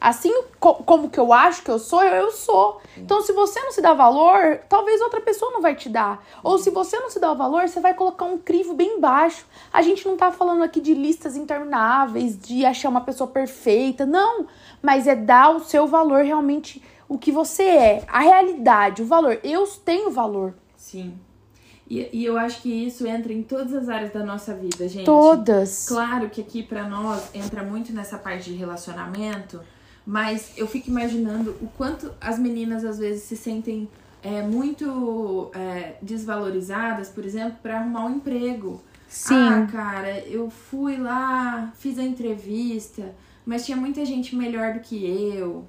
Assim 0.00 0.30
co- 0.60 0.74
como 0.74 1.08
que 1.08 1.18
eu 1.18 1.32
acho 1.32 1.62
que 1.62 1.70
eu 1.70 1.78
sou, 1.78 2.02
eu, 2.02 2.12
eu 2.26 2.30
sou. 2.30 2.80
Então, 2.96 3.22
se 3.22 3.32
você 3.32 3.60
não 3.60 3.72
se 3.72 3.80
dá 3.80 3.94
valor, 3.94 4.60
talvez 4.68 5.00
outra 5.00 5.20
pessoa 5.20 5.50
não 5.52 5.60
vai 5.62 5.74
te 5.74 5.88
dar. 5.88 6.22
Ou 6.42 6.58
se 6.58 6.70
você 6.70 6.98
não 7.00 7.08
se 7.10 7.18
dá 7.18 7.32
o 7.32 7.36
valor, 7.36 7.66
você 7.68 7.80
vai 7.80 7.94
colocar 7.94 8.24
um 8.26 8.38
crivo 8.38 8.74
bem 8.74 9.00
baixo. 9.00 9.46
A 9.72 9.80
gente 9.82 10.06
não 10.06 10.16
tá 10.16 10.30
falando 10.30 10.62
aqui 10.62 10.80
de 10.80 10.92
listas 10.94 11.34
intermináveis, 11.36 12.38
de 12.38 12.64
achar 12.64 12.88
uma 12.88 13.00
pessoa 13.00 13.28
perfeita. 13.28 14.04
Não. 14.04 14.46
Mas 14.82 15.06
é 15.06 15.16
dar 15.16 15.54
o 15.56 15.60
seu 15.60 15.86
valor 15.86 16.22
realmente, 16.24 16.82
o 17.08 17.16
que 17.18 17.32
você 17.32 17.62
é. 17.62 18.04
A 18.06 18.20
realidade, 18.20 19.02
o 19.02 19.06
valor. 19.06 19.40
Eu 19.42 19.66
tenho 19.84 20.10
valor. 20.10 20.54
Sim. 20.76 21.18
E, 21.88 22.08
e 22.12 22.24
eu 22.24 22.36
acho 22.36 22.62
que 22.62 22.68
isso 22.86 23.06
entra 23.06 23.32
em 23.32 23.42
todas 23.44 23.72
as 23.72 23.88
áreas 23.88 24.12
da 24.12 24.24
nossa 24.24 24.52
vida, 24.54 24.88
gente. 24.88 25.04
Todas. 25.04 25.86
Claro 25.88 26.28
que 26.28 26.40
aqui 26.40 26.62
pra 26.62 26.82
nós 26.88 27.30
entra 27.32 27.62
muito 27.62 27.92
nessa 27.92 28.18
parte 28.18 28.50
de 28.50 28.56
relacionamento, 28.56 29.60
mas 30.06 30.52
eu 30.56 30.68
fico 30.68 30.88
imaginando 30.88 31.56
o 31.60 31.66
quanto 31.76 32.12
as 32.20 32.38
meninas 32.38 32.84
às 32.84 32.98
vezes 32.98 33.24
se 33.24 33.36
sentem 33.36 33.88
é, 34.22 34.40
muito 34.42 35.50
é, 35.52 35.96
desvalorizadas, 36.00 37.08
por 37.08 37.24
exemplo, 37.24 37.58
pra 37.62 37.80
arrumar 37.80 38.06
um 38.06 38.16
emprego. 38.16 38.80
Sim. 39.08 39.34
Ah, 39.34 39.66
cara, 39.70 40.20
eu 40.20 40.48
fui 40.48 40.96
lá, 40.96 41.72
fiz 41.76 41.98
a 41.98 42.02
entrevista, 42.02 43.14
mas 43.44 43.64
tinha 43.64 43.76
muita 43.76 44.04
gente 44.04 44.34
melhor 44.36 44.74
do 44.74 44.80
que 44.80 45.04
eu. 45.04 45.64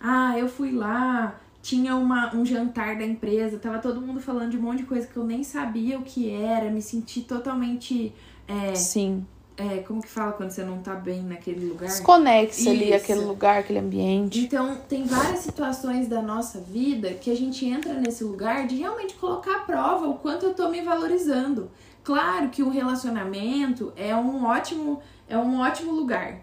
Ah, 0.00 0.38
eu 0.38 0.48
fui 0.48 0.72
lá, 0.72 1.38
tinha 1.62 1.94
uma, 1.94 2.34
um 2.34 2.44
jantar 2.44 2.96
da 2.96 3.04
empresa, 3.04 3.58
tava 3.58 3.78
todo 3.78 4.00
mundo 4.00 4.20
falando 4.20 4.50
de 4.50 4.56
um 4.56 4.62
monte 4.62 4.78
de 4.78 4.84
coisa 4.84 5.06
que 5.06 5.16
eu 5.16 5.24
nem 5.24 5.44
sabia 5.44 5.98
o 5.98 6.02
que 6.02 6.30
era, 6.30 6.70
me 6.70 6.82
senti 6.82 7.22
totalmente. 7.22 8.12
É, 8.48 8.74
Sim. 8.74 9.26
É, 9.60 9.78
como 9.86 10.00
que 10.00 10.08
fala 10.08 10.32
quando 10.32 10.50
você 10.50 10.64
não 10.64 10.78
tá 10.78 10.94
bem 10.94 11.22
naquele 11.22 11.66
lugar? 11.66 11.86
Desconexe 11.86 12.68
ali 12.68 12.94
aquele 12.94 13.20
lugar, 13.20 13.58
aquele 13.60 13.78
ambiente. 13.78 14.40
Então, 14.40 14.78
tem 14.88 15.04
várias 15.04 15.40
situações 15.40 16.08
da 16.08 16.22
nossa 16.22 16.60
vida 16.60 17.14
que 17.14 17.30
a 17.30 17.36
gente 17.36 17.66
entra 17.66 17.92
nesse 17.94 18.24
lugar 18.24 18.66
de 18.66 18.76
realmente 18.76 19.14
colocar 19.14 19.56
à 19.56 19.60
prova 19.60 20.08
o 20.08 20.14
quanto 20.14 20.46
eu 20.46 20.54
tô 20.54 20.68
me 20.68 20.80
valorizando. 20.80 21.70
Claro 22.02 22.48
que 22.48 22.62
o 22.62 22.70
relacionamento 22.70 23.92
é 23.96 24.16
um 24.16 24.44
ótimo, 24.44 25.00
é 25.28 25.36
um 25.36 25.60
ótimo 25.60 25.92
lugar. 25.92 26.40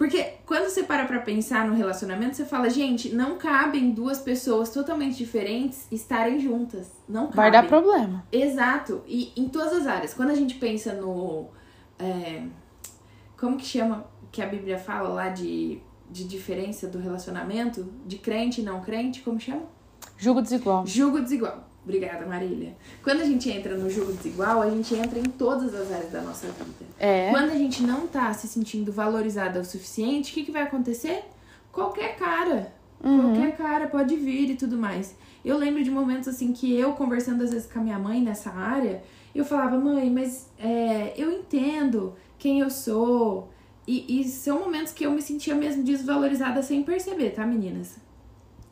Porque 0.00 0.34
quando 0.46 0.70
você 0.70 0.82
para 0.82 1.04
pra 1.04 1.18
pensar 1.18 1.66
no 1.66 1.74
relacionamento, 1.74 2.34
você 2.34 2.46
fala, 2.46 2.70
gente, 2.70 3.14
não 3.14 3.36
cabem 3.36 3.90
duas 3.90 4.18
pessoas 4.18 4.70
totalmente 4.70 5.18
diferentes 5.18 5.86
estarem 5.92 6.40
juntas. 6.40 6.90
Não 7.06 7.24
cabem. 7.24 7.36
Vai 7.36 7.50
dar 7.50 7.66
problema. 7.66 8.24
Exato. 8.32 9.02
E 9.06 9.30
em 9.36 9.46
todas 9.46 9.74
as 9.74 9.86
áreas. 9.86 10.14
Quando 10.14 10.30
a 10.30 10.34
gente 10.34 10.54
pensa 10.54 10.94
no. 10.94 11.48
É, 12.00 12.42
como 13.36 13.56
que 13.56 13.66
chama? 13.66 14.06
Que 14.32 14.42
a 14.42 14.46
Bíblia 14.46 14.78
fala 14.78 15.08
lá 15.08 15.28
de, 15.28 15.80
de 16.10 16.24
diferença 16.24 16.86
do 16.86 16.98
relacionamento? 16.98 17.86
De 18.06 18.18
crente 18.18 18.60
e 18.60 18.64
não 18.64 18.80
crente? 18.80 19.22
Como 19.22 19.40
chama? 19.40 19.62
Julgo 20.16 20.42
desigual. 20.42 20.86
Julgo 20.86 21.20
desigual. 21.20 21.68
Obrigada, 21.82 22.26
Marília. 22.26 22.76
Quando 23.02 23.22
a 23.22 23.24
gente 23.24 23.50
entra 23.50 23.76
no 23.76 23.88
julgo 23.88 24.12
desigual, 24.12 24.60
a 24.60 24.68
gente 24.68 24.94
entra 24.94 25.18
em 25.18 25.24
todas 25.24 25.74
as 25.74 25.90
áreas 25.90 26.12
da 26.12 26.20
nossa 26.20 26.46
vida. 26.46 26.84
É. 26.98 27.30
Quando 27.30 27.50
a 27.50 27.54
gente 27.54 27.82
não 27.82 28.06
tá 28.06 28.32
se 28.34 28.46
sentindo 28.46 28.92
valorizada 28.92 29.60
o 29.60 29.64
suficiente, 29.64 30.30
o 30.30 30.34
que, 30.34 30.44
que 30.44 30.52
vai 30.52 30.62
acontecer? 30.62 31.24
Qualquer 31.72 32.16
cara. 32.16 32.72
Uhum. 33.02 33.32
Qualquer 33.32 33.56
cara 33.56 33.86
pode 33.86 34.14
vir 34.16 34.50
e 34.50 34.56
tudo 34.56 34.76
mais. 34.76 35.16
Eu 35.44 35.56
lembro 35.56 35.82
de 35.82 35.90
momentos 35.90 36.28
assim 36.28 36.52
que 36.52 36.72
eu, 36.74 36.92
conversando 36.92 37.42
às 37.42 37.50
vezes 37.52 37.70
com 37.70 37.78
a 37.78 37.82
minha 37.82 37.98
mãe 37.98 38.20
nessa 38.20 38.50
área, 38.50 39.02
eu 39.34 39.44
falava, 39.44 39.78
mãe, 39.78 40.10
mas 40.10 40.50
é, 40.58 41.14
eu 41.16 41.30
entendo 41.32 42.14
quem 42.38 42.60
eu 42.60 42.70
sou. 42.70 43.50
E, 43.86 44.20
e 44.20 44.24
são 44.24 44.60
momentos 44.60 44.92
que 44.92 45.04
eu 45.04 45.10
me 45.10 45.22
sentia 45.22 45.54
mesmo 45.54 45.82
desvalorizada 45.82 46.62
sem 46.62 46.82
perceber, 46.82 47.30
tá, 47.30 47.46
meninas? 47.46 47.96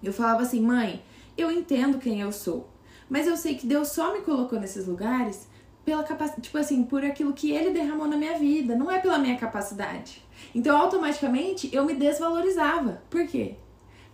Eu 0.02 0.12
falava 0.12 0.42
assim, 0.42 0.60
mãe, 0.60 1.02
eu 1.36 1.50
entendo 1.50 1.98
quem 1.98 2.20
eu 2.20 2.32
sou. 2.32 2.68
Mas 3.08 3.26
eu 3.26 3.36
sei 3.36 3.54
que 3.54 3.66
Deus 3.66 3.88
só 3.88 4.12
me 4.12 4.20
colocou 4.20 4.60
nesses 4.60 4.86
lugares 4.86 5.48
pela 5.84 6.04
capacidade, 6.04 6.42
tipo 6.42 6.58
assim, 6.58 6.84
por 6.84 7.02
aquilo 7.02 7.32
que 7.32 7.50
ele 7.50 7.70
derramou 7.70 8.06
na 8.06 8.16
minha 8.18 8.38
vida, 8.38 8.76
não 8.76 8.90
é 8.90 8.98
pela 8.98 9.18
minha 9.18 9.38
capacidade. 9.38 10.22
Então, 10.54 10.76
automaticamente, 10.76 11.74
eu 11.74 11.84
me 11.86 11.94
desvalorizava. 11.94 13.02
Por 13.08 13.26
quê? 13.26 13.56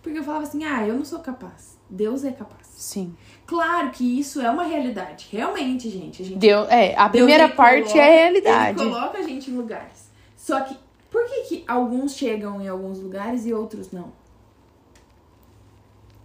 Porque 0.01 0.17
eu 0.17 0.23
falava 0.23 0.43
assim: 0.43 0.63
"Ah, 0.63 0.87
eu 0.87 0.95
não 0.95 1.03
sou 1.03 1.19
capaz. 1.19 1.74
Deus 1.89 2.23
é 2.23 2.31
capaz". 2.31 2.67
Sim. 2.75 3.15
Claro 3.45 3.91
que 3.91 4.19
isso 4.19 4.41
é 4.41 4.49
uma 4.49 4.63
realidade. 4.63 5.27
Realmente, 5.31 5.89
gente, 5.89 6.21
a 6.21 6.25
gente 6.25 6.37
Deu, 6.39 6.65
é, 6.65 6.95
a 6.95 7.07
Deus, 7.07 7.21
primeira 7.23 7.43
ele 7.45 7.53
parte 7.53 7.83
coloca- 7.83 7.99
é 8.01 8.03
a 8.03 8.19
realidade. 8.21 8.81
Ele 8.81 8.89
coloca 8.89 9.17
a 9.17 9.21
gente 9.21 9.51
em 9.51 9.55
lugares. 9.55 10.09
Só 10.35 10.59
que 10.61 10.75
por 11.11 11.25
que 11.25 11.41
que 11.43 11.63
alguns 11.67 12.15
chegam 12.15 12.61
em 12.61 12.67
alguns 12.67 12.99
lugares 12.99 13.45
e 13.45 13.53
outros 13.53 13.91
não? 13.91 14.11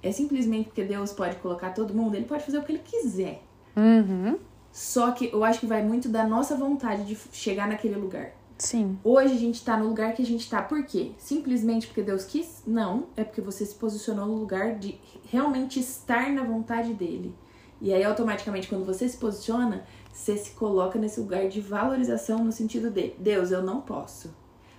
É 0.03 0.11
simplesmente 0.11 0.67
porque 0.69 0.83
Deus 0.83 1.13
pode 1.13 1.37
colocar 1.37 1.71
todo 1.71 1.93
mundo, 1.95 2.15
ele 2.15 2.25
pode 2.25 2.43
fazer 2.43 2.59
o 2.59 2.63
que 2.63 2.73
ele 2.73 2.83
quiser. 2.85 3.43
Uhum. 3.77 4.39
Só 4.73 5.11
que 5.11 5.31
eu 5.33 5.45
acho 5.45 5.61
que 5.61 5.67
vai 5.67 5.83
muito 5.83 6.09
da 6.09 6.25
nossa 6.27 6.57
vontade 6.57 7.05
de 7.05 7.17
chegar 7.33 7.69
naquele 7.69 7.97
lugar. 7.97 8.33
Sim. 8.61 8.99
Hoje 9.03 9.33
a 9.35 9.39
gente 9.39 9.65
tá 9.65 9.77
no 9.77 9.89
lugar 9.89 10.13
que 10.13 10.23
a 10.23 10.27
gente 10.27 10.49
tá. 10.49 10.63
Por 10.63 10.85
quê? 10.85 11.13
Simplesmente 11.17 11.87
porque 11.87 12.03
Deus 12.03 12.25
quis? 12.25 12.63
Não. 12.67 13.07
É 13.17 13.25
porque 13.25 13.41
você 13.41 13.65
se 13.65 13.75
posicionou 13.75 14.27
no 14.27 14.35
lugar 14.35 14.79
de 14.79 15.01
realmente 15.31 15.81
estar 15.81 16.31
na 16.31 16.45
vontade 16.45 16.93
dele. 16.93 17.35
E 17.81 17.95
aí, 17.95 18.05
automaticamente, 18.05 18.69
quando 18.69 18.85
você 18.85 19.09
se 19.09 19.17
posiciona, 19.17 19.87
você 20.13 20.37
se 20.37 20.51
coloca 20.51 20.99
nesse 20.99 21.19
lugar 21.19 21.49
de 21.49 21.63
valorização 21.63 22.45
no 22.45 22.53
sentido 22.53 22.91
de 22.91 23.15
Deus, 23.19 23.51
eu 23.51 23.63
não 23.63 23.81
posso. 23.81 24.35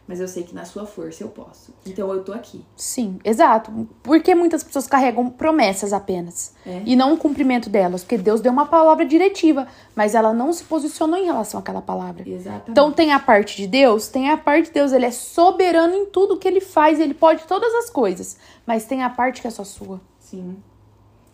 Mas 0.07 0.19
eu 0.19 0.27
sei 0.27 0.43
que 0.43 0.53
na 0.53 0.65
sua 0.65 0.85
força 0.85 1.23
eu 1.23 1.29
posso. 1.29 1.73
Então 1.85 2.11
eu 2.11 2.23
tô 2.23 2.33
aqui. 2.33 2.65
Sim, 2.75 3.19
exato. 3.23 3.87
Porque 4.03 4.35
muitas 4.35 4.63
pessoas 4.63 4.87
carregam 4.87 5.29
promessas 5.29 5.93
apenas. 5.93 6.53
É. 6.65 6.81
E 6.85 6.95
não 6.95 7.13
o 7.13 7.17
cumprimento 7.17 7.69
delas. 7.69 8.03
Porque 8.03 8.17
Deus 8.17 8.41
deu 8.41 8.51
uma 8.51 8.65
palavra 8.65 9.05
diretiva, 9.05 9.67
mas 9.95 10.13
ela 10.13 10.33
não 10.33 10.51
se 10.51 10.63
posicionou 10.63 11.17
em 11.17 11.25
relação 11.25 11.59
àquela 11.59 11.81
palavra. 11.81 12.27
Exatamente. 12.27 12.71
Então 12.71 12.91
tem 12.91 13.13
a 13.13 13.19
parte 13.19 13.55
de 13.55 13.67
Deus, 13.67 14.07
tem 14.07 14.29
a 14.29 14.37
parte 14.37 14.65
de 14.65 14.73
Deus, 14.73 14.91
ele 14.91 15.05
é 15.05 15.11
soberano 15.11 15.95
em 15.95 16.05
tudo 16.07 16.37
que 16.37 16.47
ele 16.47 16.61
faz, 16.61 16.99
ele 16.99 17.13
pode 17.13 17.43
todas 17.43 17.73
as 17.75 17.89
coisas, 17.89 18.37
mas 18.65 18.85
tem 18.85 19.03
a 19.03 19.09
parte 19.09 19.41
que 19.41 19.47
é 19.47 19.51
só 19.51 19.63
sua. 19.63 20.01
Sim. 20.19 20.57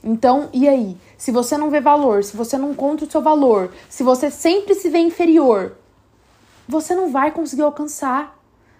Então, 0.03 0.49
e 0.53 0.67
aí? 0.67 0.97
Se 1.17 1.31
você 1.31 1.57
não 1.57 1.69
vê 1.69 1.81
valor, 1.81 2.23
se 2.23 2.37
você 2.37 2.57
não 2.57 2.71
encontra 2.71 3.05
o 3.05 3.11
seu 3.11 3.21
valor, 3.21 3.71
se 3.89 4.03
você 4.03 4.29
sempre 4.29 4.75
se 4.75 4.89
vê 4.89 4.99
inferior, 4.99 5.75
você 6.67 6.93
não 6.93 7.11
vai 7.11 7.31
conseguir 7.31 7.63
alcançar. 7.63 8.36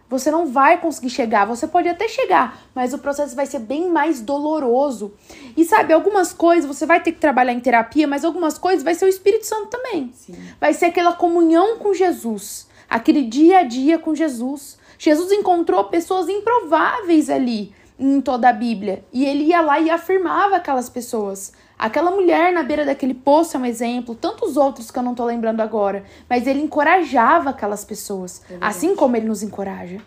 Você 0.09 0.31
não 0.31 0.47
vai 0.47 0.79
conseguir 0.79 1.09
chegar. 1.09 1.45
Você 1.45 1.67
pode 1.67 1.89
até 1.89 2.07
chegar, 2.07 2.61
mas 2.73 2.93
o 2.93 2.97
processo 2.97 3.35
vai 3.35 3.45
ser 3.45 3.59
bem 3.59 3.89
mais 3.89 4.21
doloroso. 4.21 5.13
E 5.55 5.65
sabe, 5.65 5.93
algumas 5.93 6.31
coisas 6.31 6.65
você 6.65 6.85
vai 6.85 7.01
ter 7.01 7.11
que 7.11 7.19
trabalhar 7.19 7.53
em 7.53 7.59
terapia, 7.59 8.07
mas 8.07 8.23
algumas 8.23 8.57
coisas 8.57 8.83
vai 8.83 8.95
ser 8.95 9.05
o 9.05 9.09
Espírito 9.09 9.45
Santo 9.45 9.67
também. 9.67 10.11
Sim. 10.13 10.35
Vai 10.59 10.73
ser 10.73 10.85
aquela 10.85 11.13
comunhão 11.13 11.77
com 11.77 11.93
Jesus, 11.93 12.67
aquele 12.89 13.23
dia 13.23 13.59
a 13.59 13.63
dia 13.63 13.99
com 13.99 14.15
Jesus. 14.15 14.77
Jesus 14.97 15.31
encontrou 15.31 15.83
pessoas 15.85 16.29
improváveis 16.29 17.29
ali 17.29 17.73
em 17.99 18.21
toda 18.21 18.49
a 18.49 18.53
Bíblia 18.53 19.03
e 19.11 19.25
ele 19.25 19.45
ia 19.45 19.61
lá 19.61 19.79
e 19.79 19.89
afirmava 19.89 20.55
aquelas 20.55 20.89
pessoas. 20.89 21.51
Aquela 21.77 22.09
mulher 22.09 22.51
na 22.51 22.63
beira 22.63 22.83
daquele 22.83 23.13
poço 23.13 23.55
é 23.55 23.59
um 23.59 23.65
exemplo, 23.65 24.15
tantos 24.15 24.57
outros 24.57 24.89
que 24.89 24.97
eu 24.97 25.03
não 25.03 25.13
tô 25.13 25.23
lembrando 25.25 25.61
agora, 25.61 26.03
mas 26.27 26.47
ele 26.47 26.61
encorajava 26.61 27.51
aquelas 27.51 27.85
pessoas, 27.85 28.41
É 28.49 28.57
assim 28.59 28.95
como 28.95 29.15
ele 29.15 29.27
nos 29.27 29.43
encoraja. 29.43 30.01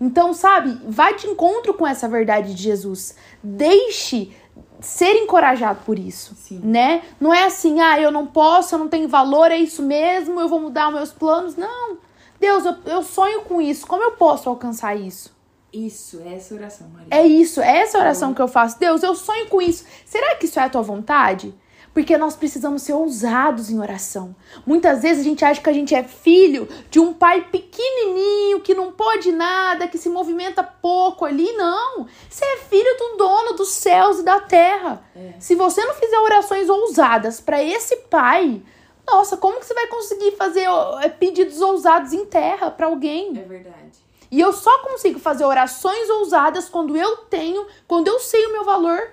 Então, 0.00 0.32
sabe, 0.32 0.78
vai 0.86 1.16
de 1.16 1.26
encontro 1.26 1.74
com 1.74 1.86
essa 1.86 2.08
verdade 2.08 2.54
de 2.54 2.62
Jesus. 2.62 3.16
Deixe 3.42 4.32
ser 4.80 5.16
encorajado 5.16 5.80
por 5.84 5.98
isso, 5.98 6.34
Sim. 6.36 6.60
né? 6.62 7.02
Não 7.20 7.32
é 7.32 7.44
assim, 7.44 7.80
ah, 7.80 7.98
eu 8.00 8.10
não 8.10 8.26
posso, 8.26 8.74
eu 8.74 8.78
não 8.78 8.88
tenho 8.88 9.08
valor, 9.08 9.50
é 9.50 9.56
isso 9.56 9.82
mesmo, 9.82 10.40
eu 10.40 10.48
vou 10.48 10.60
mudar 10.60 10.88
os 10.88 10.94
meus 10.94 11.12
planos. 11.12 11.56
Não. 11.56 11.96
Deus, 12.38 12.64
eu, 12.64 12.76
eu 12.86 13.02
sonho 13.02 13.42
com 13.42 13.60
isso. 13.60 13.86
Como 13.86 14.02
eu 14.02 14.12
posso 14.12 14.48
alcançar 14.48 14.94
isso? 14.94 15.33
Isso, 15.74 16.22
é 16.24 16.34
essa 16.34 16.54
oração, 16.54 16.88
Maria. 16.88 17.08
É 17.10 17.26
isso, 17.26 17.60
é 17.60 17.78
essa 17.78 17.98
oração 17.98 18.32
que 18.32 18.40
eu 18.40 18.46
faço. 18.46 18.78
Deus, 18.78 19.02
eu 19.02 19.14
sonho 19.16 19.48
com 19.48 19.60
isso. 19.60 19.84
Será 20.04 20.36
que 20.36 20.46
isso 20.46 20.60
é 20.60 20.62
a 20.62 20.70
tua 20.70 20.82
vontade? 20.82 21.52
Porque 21.92 22.16
nós 22.16 22.36
precisamos 22.36 22.82
ser 22.82 22.92
ousados 22.92 23.70
em 23.70 23.80
oração. 23.80 24.34
Muitas 24.64 25.02
vezes 25.02 25.20
a 25.20 25.28
gente 25.28 25.44
acha 25.44 25.60
que 25.60 25.70
a 25.70 25.72
gente 25.72 25.94
é 25.94 26.04
filho 26.04 26.68
de 26.90 27.00
um 27.00 27.12
pai 27.12 27.48
pequenininho, 27.50 28.60
que 28.60 28.74
não 28.74 28.92
pode 28.92 29.32
nada, 29.32 29.88
que 29.88 29.98
se 29.98 30.08
movimenta 30.08 30.62
pouco 30.62 31.24
ali. 31.24 31.52
Não. 31.52 32.06
Você 32.28 32.44
é 32.44 32.56
filho 32.58 32.96
do 32.96 33.16
dono 33.16 33.52
dos 33.54 33.70
céus 33.70 34.20
e 34.20 34.22
da 34.22 34.40
terra. 34.40 35.04
É. 35.14 35.34
Se 35.40 35.56
você 35.56 35.84
não 35.84 35.94
fizer 35.94 36.18
orações 36.18 36.68
ousadas 36.68 37.40
para 37.40 37.62
esse 37.62 37.96
pai, 38.10 38.62
nossa, 39.06 39.36
como 39.36 39.58
que 39.58 39.66
você 39.66 39.74
vai 39.74 39.88
conseguir 39.88 40.32
fazer 40.32 40.66
é, 41.02 41.08
pedidos 41.08 41.60
ousados 41.60 42.12
em 42.12 42.24
terra 42.26 42.70
para 42.70 42.86
alguém? 42.86 43.38
É 43.38 43.42
verdade. 43.42 44.03
E 44.34 44.40
eu 44.40 44.52
só 44.52 44.80
consigo 44.80 45.20
fazer 45.20 45.44
orações 45.44 46.10
ousadas 46.10 46.68
quando 46.68 46.96
eu 46.96 47.18
tenho, 47.18 47.68
quando 47.86 48.08
eu 48.08 48.18
sei 48.18 48.44
o 48.46 48.50
meu 48.50 48.64
valor 48.64 49.12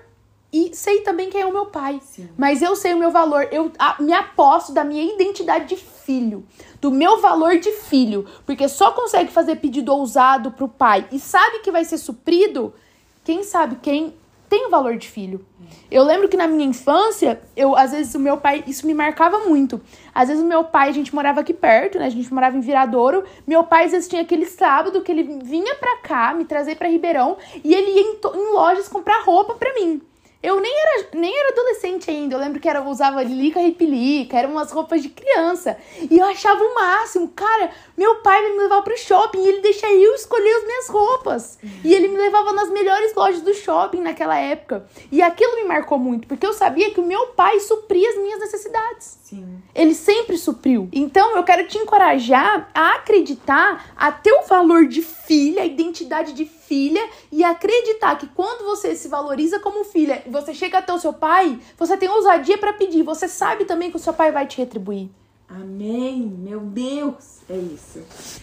e 0.52 0.74
sei 0.74 1.02
também 1.02 1.30
quem 1.30 1.42
é 1.42 1.46
o 1.46 1.52
meu 1.52 1.66
pai. 1.66 2.00
Sim. 2.02 2.28
Mas 2.36 2.60
eu 2.60 2.74
sei 2.74 2.92
o 2.92 2.98
meu 2.98 3.12
valor, 3.12 3.46
eu 3.52 3.70
me 4.00 4.12
aposto 4.12 4.72
da 4.72 4.82
minha 4.82 5.14
identidade 5.14 5.66
de 5.66 5.76
filho, 5.76 6.44
do 6.80 6.90
meu 6.90 7.20
valor 7.20 7.56
de 7.56 7.70
filho, 7.70 8.26
porque 8.44 8.68
só 8.68 8.90
consegue 8.90 9.30
fazer 9.30 9.60
pedido 9.60 9.94
ousado 9.94 10.50
pro 10.50 10.66
pai 10.66 11.06
e 11.12 11.20
sabe 11.20 11.60
que 11.60 11.70
vai 11.70 11.84
ser 11.84 11.98
suprido 11.98 12.74
quem 13.22 13.44
sabe 13.44 13.76
quem 13.80 14.16
tem 14.52 14.66
o 14.66 14.70
valor 14.70 14.98
de 14.98 15.08
filho. 15.08 15.46
Eu 15.90 16.02
lembro 16.02 16.28
que 16.28 16.36
na 16.36 16.46
minha 16.46 16.68
infância, 16.68 17.40
eu 17.56 17.74
às 17.74 17.92
vezes 17.92 18.14
o 18.14 18.18
meu 18.18 18.36
pai, 18.36 18.62
isso 18.66 18.86
me 18.86 18.92
marcava 18.92 19.38
muito. 19.38 19.80
Às 20.14 20.28
vezes 20.28 20.44
o 20.44 20.46
meu 20.46 20.62
pai, 20.62 20.90
a 20.90 20.92
gente 20.92 21.14
morava 21.14 21.40
aqui 21.40 21.54
perto, 21.54 21.98
né? 21.98 22.04
A 22.04 22.10
gente 22.10 22.30
morava 22.34 22.54
em 22.54 22.60
Viradouro. 22.60 23.24
Meu 23.46 23.64
pai 23.64 23.86
às 23.86 23.92
vezes 23.92 24.10
tinha 24.10 24.20
aquele 24.20 24.44
sábado 24.44 25.00
que 25.00 25.10
ele 25.10 25.40
vinha 25.42 25.74
pra 25.76 25.96
cá, 26.02 26.34
me 26.34 26.44
trazer 26.44 26.76
pra 26.76 26.86
Ribeirão, 26.86 27.38
e 27.64 27.72
ele 27.72 27.92
ia 27.92 28.02
em, 28.02 28.20
em 28.34 28.52
lojas 28.52 28.88
comprar 28.88 29.22
roupa 29.24 29.54
pra 29.54 29.72
mim. 29.72 30.02
Eu 30.42 30.60
nem 30.60 30.74
era, 30.76 31.08
nem 31.14 31.38
era 31.38 31.50
adolescente 31.50 32.10
ainda. 32.10 32.34
Eu 32.34 32.40
lembro 32.40 32.58
que 32.58 32.68
era, 32.68 32.80
eu 32.80 32.86
usava 32.86 33.22
lica 33.22 33.60
ripilica, 33.60 34.36
eram 34.36 34.50
umas 34.50 34.72
roupas 34.72 35.00
de 35.00 35.08
criança. 35.08 35.76
E 36.10 36.18
eu 36.18 36.26
achava 36.26 36.62
o 36.62 36.74
máximo. 36.74 37.28
Cara, 37.28 37.70
meu 37.96 38.16
pai 38.16 38.42
me 38.50 38.58
levava 38.58 38.82
pro 38.82 38.96
shopping 38.98 39.42
e 39.42 39.48
ele 39.48 39.60
deixava 39.60 39.92
eu 39.92 40.14
escolher 40.14 40.52
as 40.56 40.64
minhas 40.64 40.88
roupas. 40.88 41.58
E 41.84 41.94
ele 41.94 42.08
me 42.08 42.16
levava 42.16 42.52
nas 42.52 42.70
melhores 42.70 43.14
lojas 43.14 43.42
do 43.42 43.54
shopping 43.54 44.00
naquela 44.00 44.36
época. 44.36 44.84
E 45.12 45.22
aquilo 45.22 45.56
me 45.56 45.64
marcou 45.64 45.98
muito, 45.98 46.26
porque 46.26 46.46
eu 46.46 46.52
sabia 46.52 46.92
que 46.92 47.00
o 47.00 47.06
meu 47.06 47.28
pai 47.28 47.60
supria 47.60 48.10
as 48.10 48.16
minhas 48.16 48.40
necessidades. 48.40 49.21
Sim. 49.32 49.62
Ele 49.74 49.94
sempre 49.94 50.36
supriu. 50.36 50.90
Então 50.92 51.34
eu 51.34 51.42
quero 51.42 51.66
te 51.66 51.78
encorajar 51.78 52.68
a 52.74 52.96
acreditar, 52.96 53.90
a 53.96 54.12
ter 54.12 54.30
o 54.30 54.42
valor 54.42 54.86
de 54.86 55.00
filha, 55.00 55.62
a 55.62 55.66
identidade 55.66 56.34
de 56.34 56.44
filha 56.44 57.00
e 57.30 57.42
acreditar 57.42 58.16
que 58.16 58.26
quando 58.26 58.62
você 58.66 58.94
se 58.94 59.08
valoriza 59.08 59.58
como 59.58 59.84
filha 59.84 60.22
você 60.26 60.52
chega 60.52 60.78
até 60.78 60.92
o 60.92 60.98
seu 60.98 61.14
pai, 61.14 61.58
você 61.78 61.96
tem 61.96 62.10
ousadia 62.10 62.58
pra 62.58 62.74
pedir. 62.74 63.02
Você 63.02 63.26
sabe 63.26 63.64
também 63.64 63.90
que 63.90 63.96
o 63.96 64.00
seu 64.00 64.12
pai 64.12 64.30
vai 64.30 64.46
te 64.46 64.58
retribuir. 64.58 65.08
Amém, 65.48 66.20
meu 66.20 66.60
Deus! 66.60 67.40
É 67.48 67.56
isso. 67.56 68.02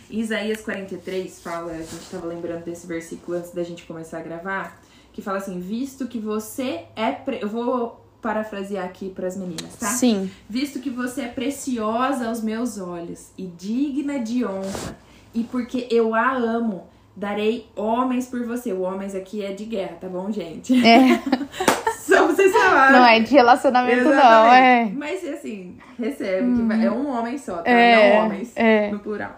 Isaías 0.10 0.62
43 0.62 1.39
fala, 1.39 1.71
a 1.71 1.78
gente 1.78 2.10
tava 2.10 2.25
lembrando 2.25 2.63
desse 2.63 2.88
versículo 2.88 3.38
antes 3.38 3.52
da 3.52 3.63
gente 3.63 3.86
começar 3.86 4.19
a 4.19 4.23
gravar, 4.23 4.82
que 5.13 5.21
fala 5.21 5.38
assim: 5.38 5.60
visto 5.60 6.08
que 6.08 6.19
você 6.19 6.86
é. 6.95 7.12
Pre... 7.12 7.39
Eu 7.41 7.49
vou 7.49 8.09
parafrasear 8.21 8.86
aqui 8.86 9.10
pras 9.10 9.38
meninas, 9.38 9.75
tá? 9.79 9.88
Sim. 9.88 10.29
Visto 10.49 10.79
que 10.79 10.89
você 10.89 11.21
é 11.21 11.27
preciosa 11.27 12.27
aos 12.27 12.41
meus 12.41 12.77
olhos 12.79 13.32
e 13.38 13.45
digna 13.45 14.19
de 14.19 14.45
honra, 14.45 14.97
e 15.34 15.43
porque 15.43 15.88
eu 15.89 16.13
a 16.15 16.34
amo, 16.34 16.88
Darei 17.15 17.67
homens 17.75 18.27
por 18.27 18.45
você. 18.45 18.71
O 18.71 18.79
homens 18.84 19.13
aqui 19.13 19.43
é 19.43 19.51
de 19.51 19.65
guerra, 19.65 19.97
tá 19.99 20.08
bom, 20.08 20.32
gente? 20.32 20.73
É. 20.88 21.19
Só 21.99 22.25
vocês 22.25 22.49
falarem. 22.53 22.97
Não 22.97 23.05
é 23.05 23.19
de 23.19 23.32
relacionamento, 23.34 24.03
não, 24.05 24.12
Exatamente. 24.13 24.93
é. 24.93 24.95
Mas 24.95 25.27
assim, 25.27 25.77
recebe, 25.99 26.55
que 26.55 26.62
vai- 26.62 26.86
é 26.86 26.89
um 26.89 27.10
homem 27.10 27.38
só, 27.38 27.58
tá? 27.58 27.69
É, 27.69 28.15
Não 28.15 28.25
homens, 28.25 28.51
é. 28.55 28.89
no 28.91 28.99
plural. 28.99 29.38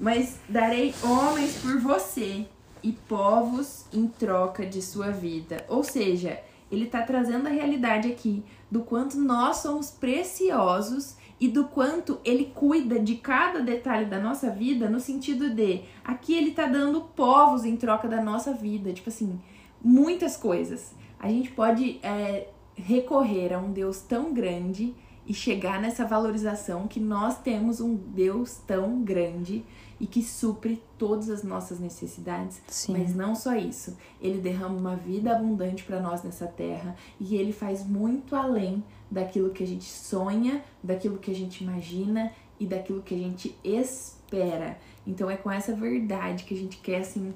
Mas 0.00 0.36
darei 0.48 0.92
homens 1.04 1.58
por 1.62 1.78
você 1.78 2.44
e 2.82 2.90
povos 2.90 3.84
em 3.92 4.08
troca 4.08 4.66
de 4.66 4.82
sua 4.82 5.12
vida. 5.12 5.64
Ou 5.68 5.84
seja, 5.84 6.40
ele 6.72 6.86
tá 6.86 7.02
trazendo 7.02 7.46
a 7.46 7.50
realidade 7.50 8.10
aqui 8.10 8.42
do 8.70 8.80
quanto 8.80 9.20
nós 9.20 9.58
somos 9.58 9.90
preciosos 9.90 11.16
e 11.38 11.46
do 11.48 11.64
quanto 11.64 12.18
ele 12.24 12.52
cuida 12.54 12.98
de 12.98 13.16
cada 13.16 13.60
detalhe 13.60 14.06
da 14.06 14.18
nossa 14.18 14.50
vida 14.50 14.88
no 14.88 14.98
sentido 14.98 15.50
de 15.50 15.82
aqui 16.02 16.34
ele 16.34 16.52
tá 16.52 16.66
dando 16.66 17.02
povos 17.02 17.64
em 17.64 17.76
troca 17.76 18.08
da 18.08 18.22
nossa 18.22 18.54
vida, 18.54 18.92
tipo 18.92 19.10
assim, 19.10 19.38
muitas 19.82 20.36
coisas. 20.36 20.94
A 21.18 21.28
gente 21.28 21.50
pode 21.50 22.00
é, 22.02 22.48
recorrer 22.74 23.52
a 23.52 23.58
um 23.58 23.72
Deus 23.72 24.00
tão 24.00 24.32
grande 24.32 24.94
e 25.26 25.34
chegar 25.34 25.80
nessa 25.80 26.04
valorização 26.04 26.88
que 26.88 26.98
nós 26.98 27.38
temos 27.38 27.80
um 27.80 27.94
Deus 27.94 28.56
tão 28.66 29.02
grande 29.02 29.64
e 30.02 30.06
que 30.08 30.20
supre 30.20 30.82
todas 30.98 31.30
as 31.30 31.44
nossas 31.44 31.78
necessidades. 31.78 32.60
Sim. 32.66 32.98
Mas 32.98 33.14
não 33.14 33.36
só 33.36 33.54
isso, 33.54 33.96
ele 34.20 34.40
derrama 34.40 34.76
uma 34.76 34.96
vida 34.96 35.30
abundante 35.30 35.84
para 35.84 36.00
nós 36.00 36.24
nessa 36.24 36.48
terra 36.48 36.96
e 37.20 37.36
ele 37.36 37.52
faz 37.52 37.86
muito 37.86 38.34
além 38.34 38.82
daquilo 39.08 39.50
que 39.50 39.62
a 39.62 39.66
gente 39.66 39.84
sonha, 39.84 40.64
daquilo 40.82 41.18
que 41.18 41.30
a 41.30 41.34
gente 41.34 41.62
imagina 41.62 42.32
e 42.58 42.66
daquilo 42.66 43.00
que 43.00 43.14
a 43.14 43.18
gente 43.18 43.56
espera. 43.62 44.76
Então 45.06 45.30
é 45.30 45.36
com 45.36 45.48
essa 45.48 45.72
verdade 45.72 46.42
que 46.42 46.54
a 46.54 46.58
gente 46.58 46.78
quer 46.78 47.02
assim 47.02 47.32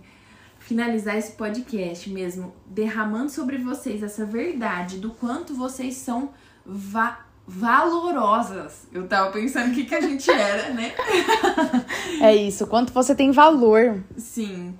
finalizar 0.58 1.16
esse 1.16 1.32
podcast 1.32 2.10
mesmo, 2.10 2.52
derramando 2.66 3.30
sobre 3.30 3.58
vocês 3.58 4.02
essa 4.02 4.26
verdade 4.26 4.98
do 4.98 5.12
quanto 5.12 5.54
vocês 5.54 5.94
são 5.94 6.30
va- 6.64 7.25
valorosas. 7.46 8.86
Eu 8.92 9.06
tava 9.06 9.30
pensando 9.30 9.70
o 9.70 9.74
que, 9.74 9.84
que 9.84 9.94
a 9.94 10.00
gente 10.00 10.30
era, 10.30 10.70
né? 10.70 10.92
É 12.20 12.34
isso, 12.34 12.66
quanto 12.66 12.92
você 12.92 13.14
tem 13.14 13.30
valor. 13.30 14.02
Sim. 14.16 14.74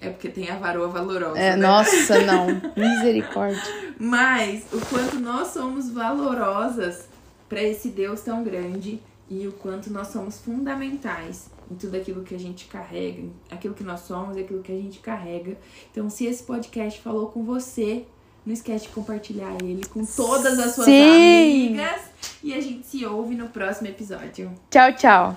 É 0.00 0.08
porque 0.08 0.28
tem 0.28 0.50
a 0.50 0.56
varoa 0.56 0.88
valorosa. 0.88 1.38
É, 1.38 1.50
né? 1.50 1.56
nossa, 1.56 2.20
não. 2.22 2.46
Misericórdia. 2.76 3.62
Mas 3.98 4.64
o 4.72 4.80
quanto 4.86 5.20
nós 5.20 5.48
somos 5.48 5.90
valorosas 5.90 7.06
para 7.48 7.62
esse 7.62 7.90
Deus 7.90 8.22
tão 8.22 8.42
grande 8.42 9.00
e 9.28 9.46
o 9.46 9.52
quanto 9.52 9.92
nós 9.92 10.08
somos 10.08 10.40
fundamentais 10.40 11.50
em 11.70 11.74
tudo 11.74 11.96
aquilo 11.96 12.22
que 12.22 12.34
a 12.34 12.38
gente 12.38 12.64
carrega, 12.66 13.24
aquilo 13.50 13.74
que 13.74 13.84
nós 13.84 14.00
somos 14.00 14.36
e 14.36 14.40
aquilo 14.40 14.62
que 14.62 14.72
a 14.72 14.76
gente 14.76 14.98
carrega. 14.98 15.56
Então, 15.90 16.10
se 16.10 16.24
esse 16.26 16.42
podcast 16.42 17.00
falou 17.00 17.28
com 17.28 17.44
você, 17.44 18.06
não 18.44 18.52
esquece 18.52 18.86
de 18.86 18.92
compartilhar 18.92 19.56
ele 19.62 19.82
com 19.86 20.04
todas 20.04 20.58
as 20.58 20.74
suas 20.74 20.86
Sim. 20.86 21.68
amigas 21.68 22.00
e 22.42 22.54
a 22.54 22.60
gente 22.60 22.86
se 22.86 23.04
ouve 23.04 23.34
no 23.34 23.48
próximo 23.48 23.88
episódio. 23.88 24.50
Tchau, 24.70 24.92
tchau. 24.94 25.36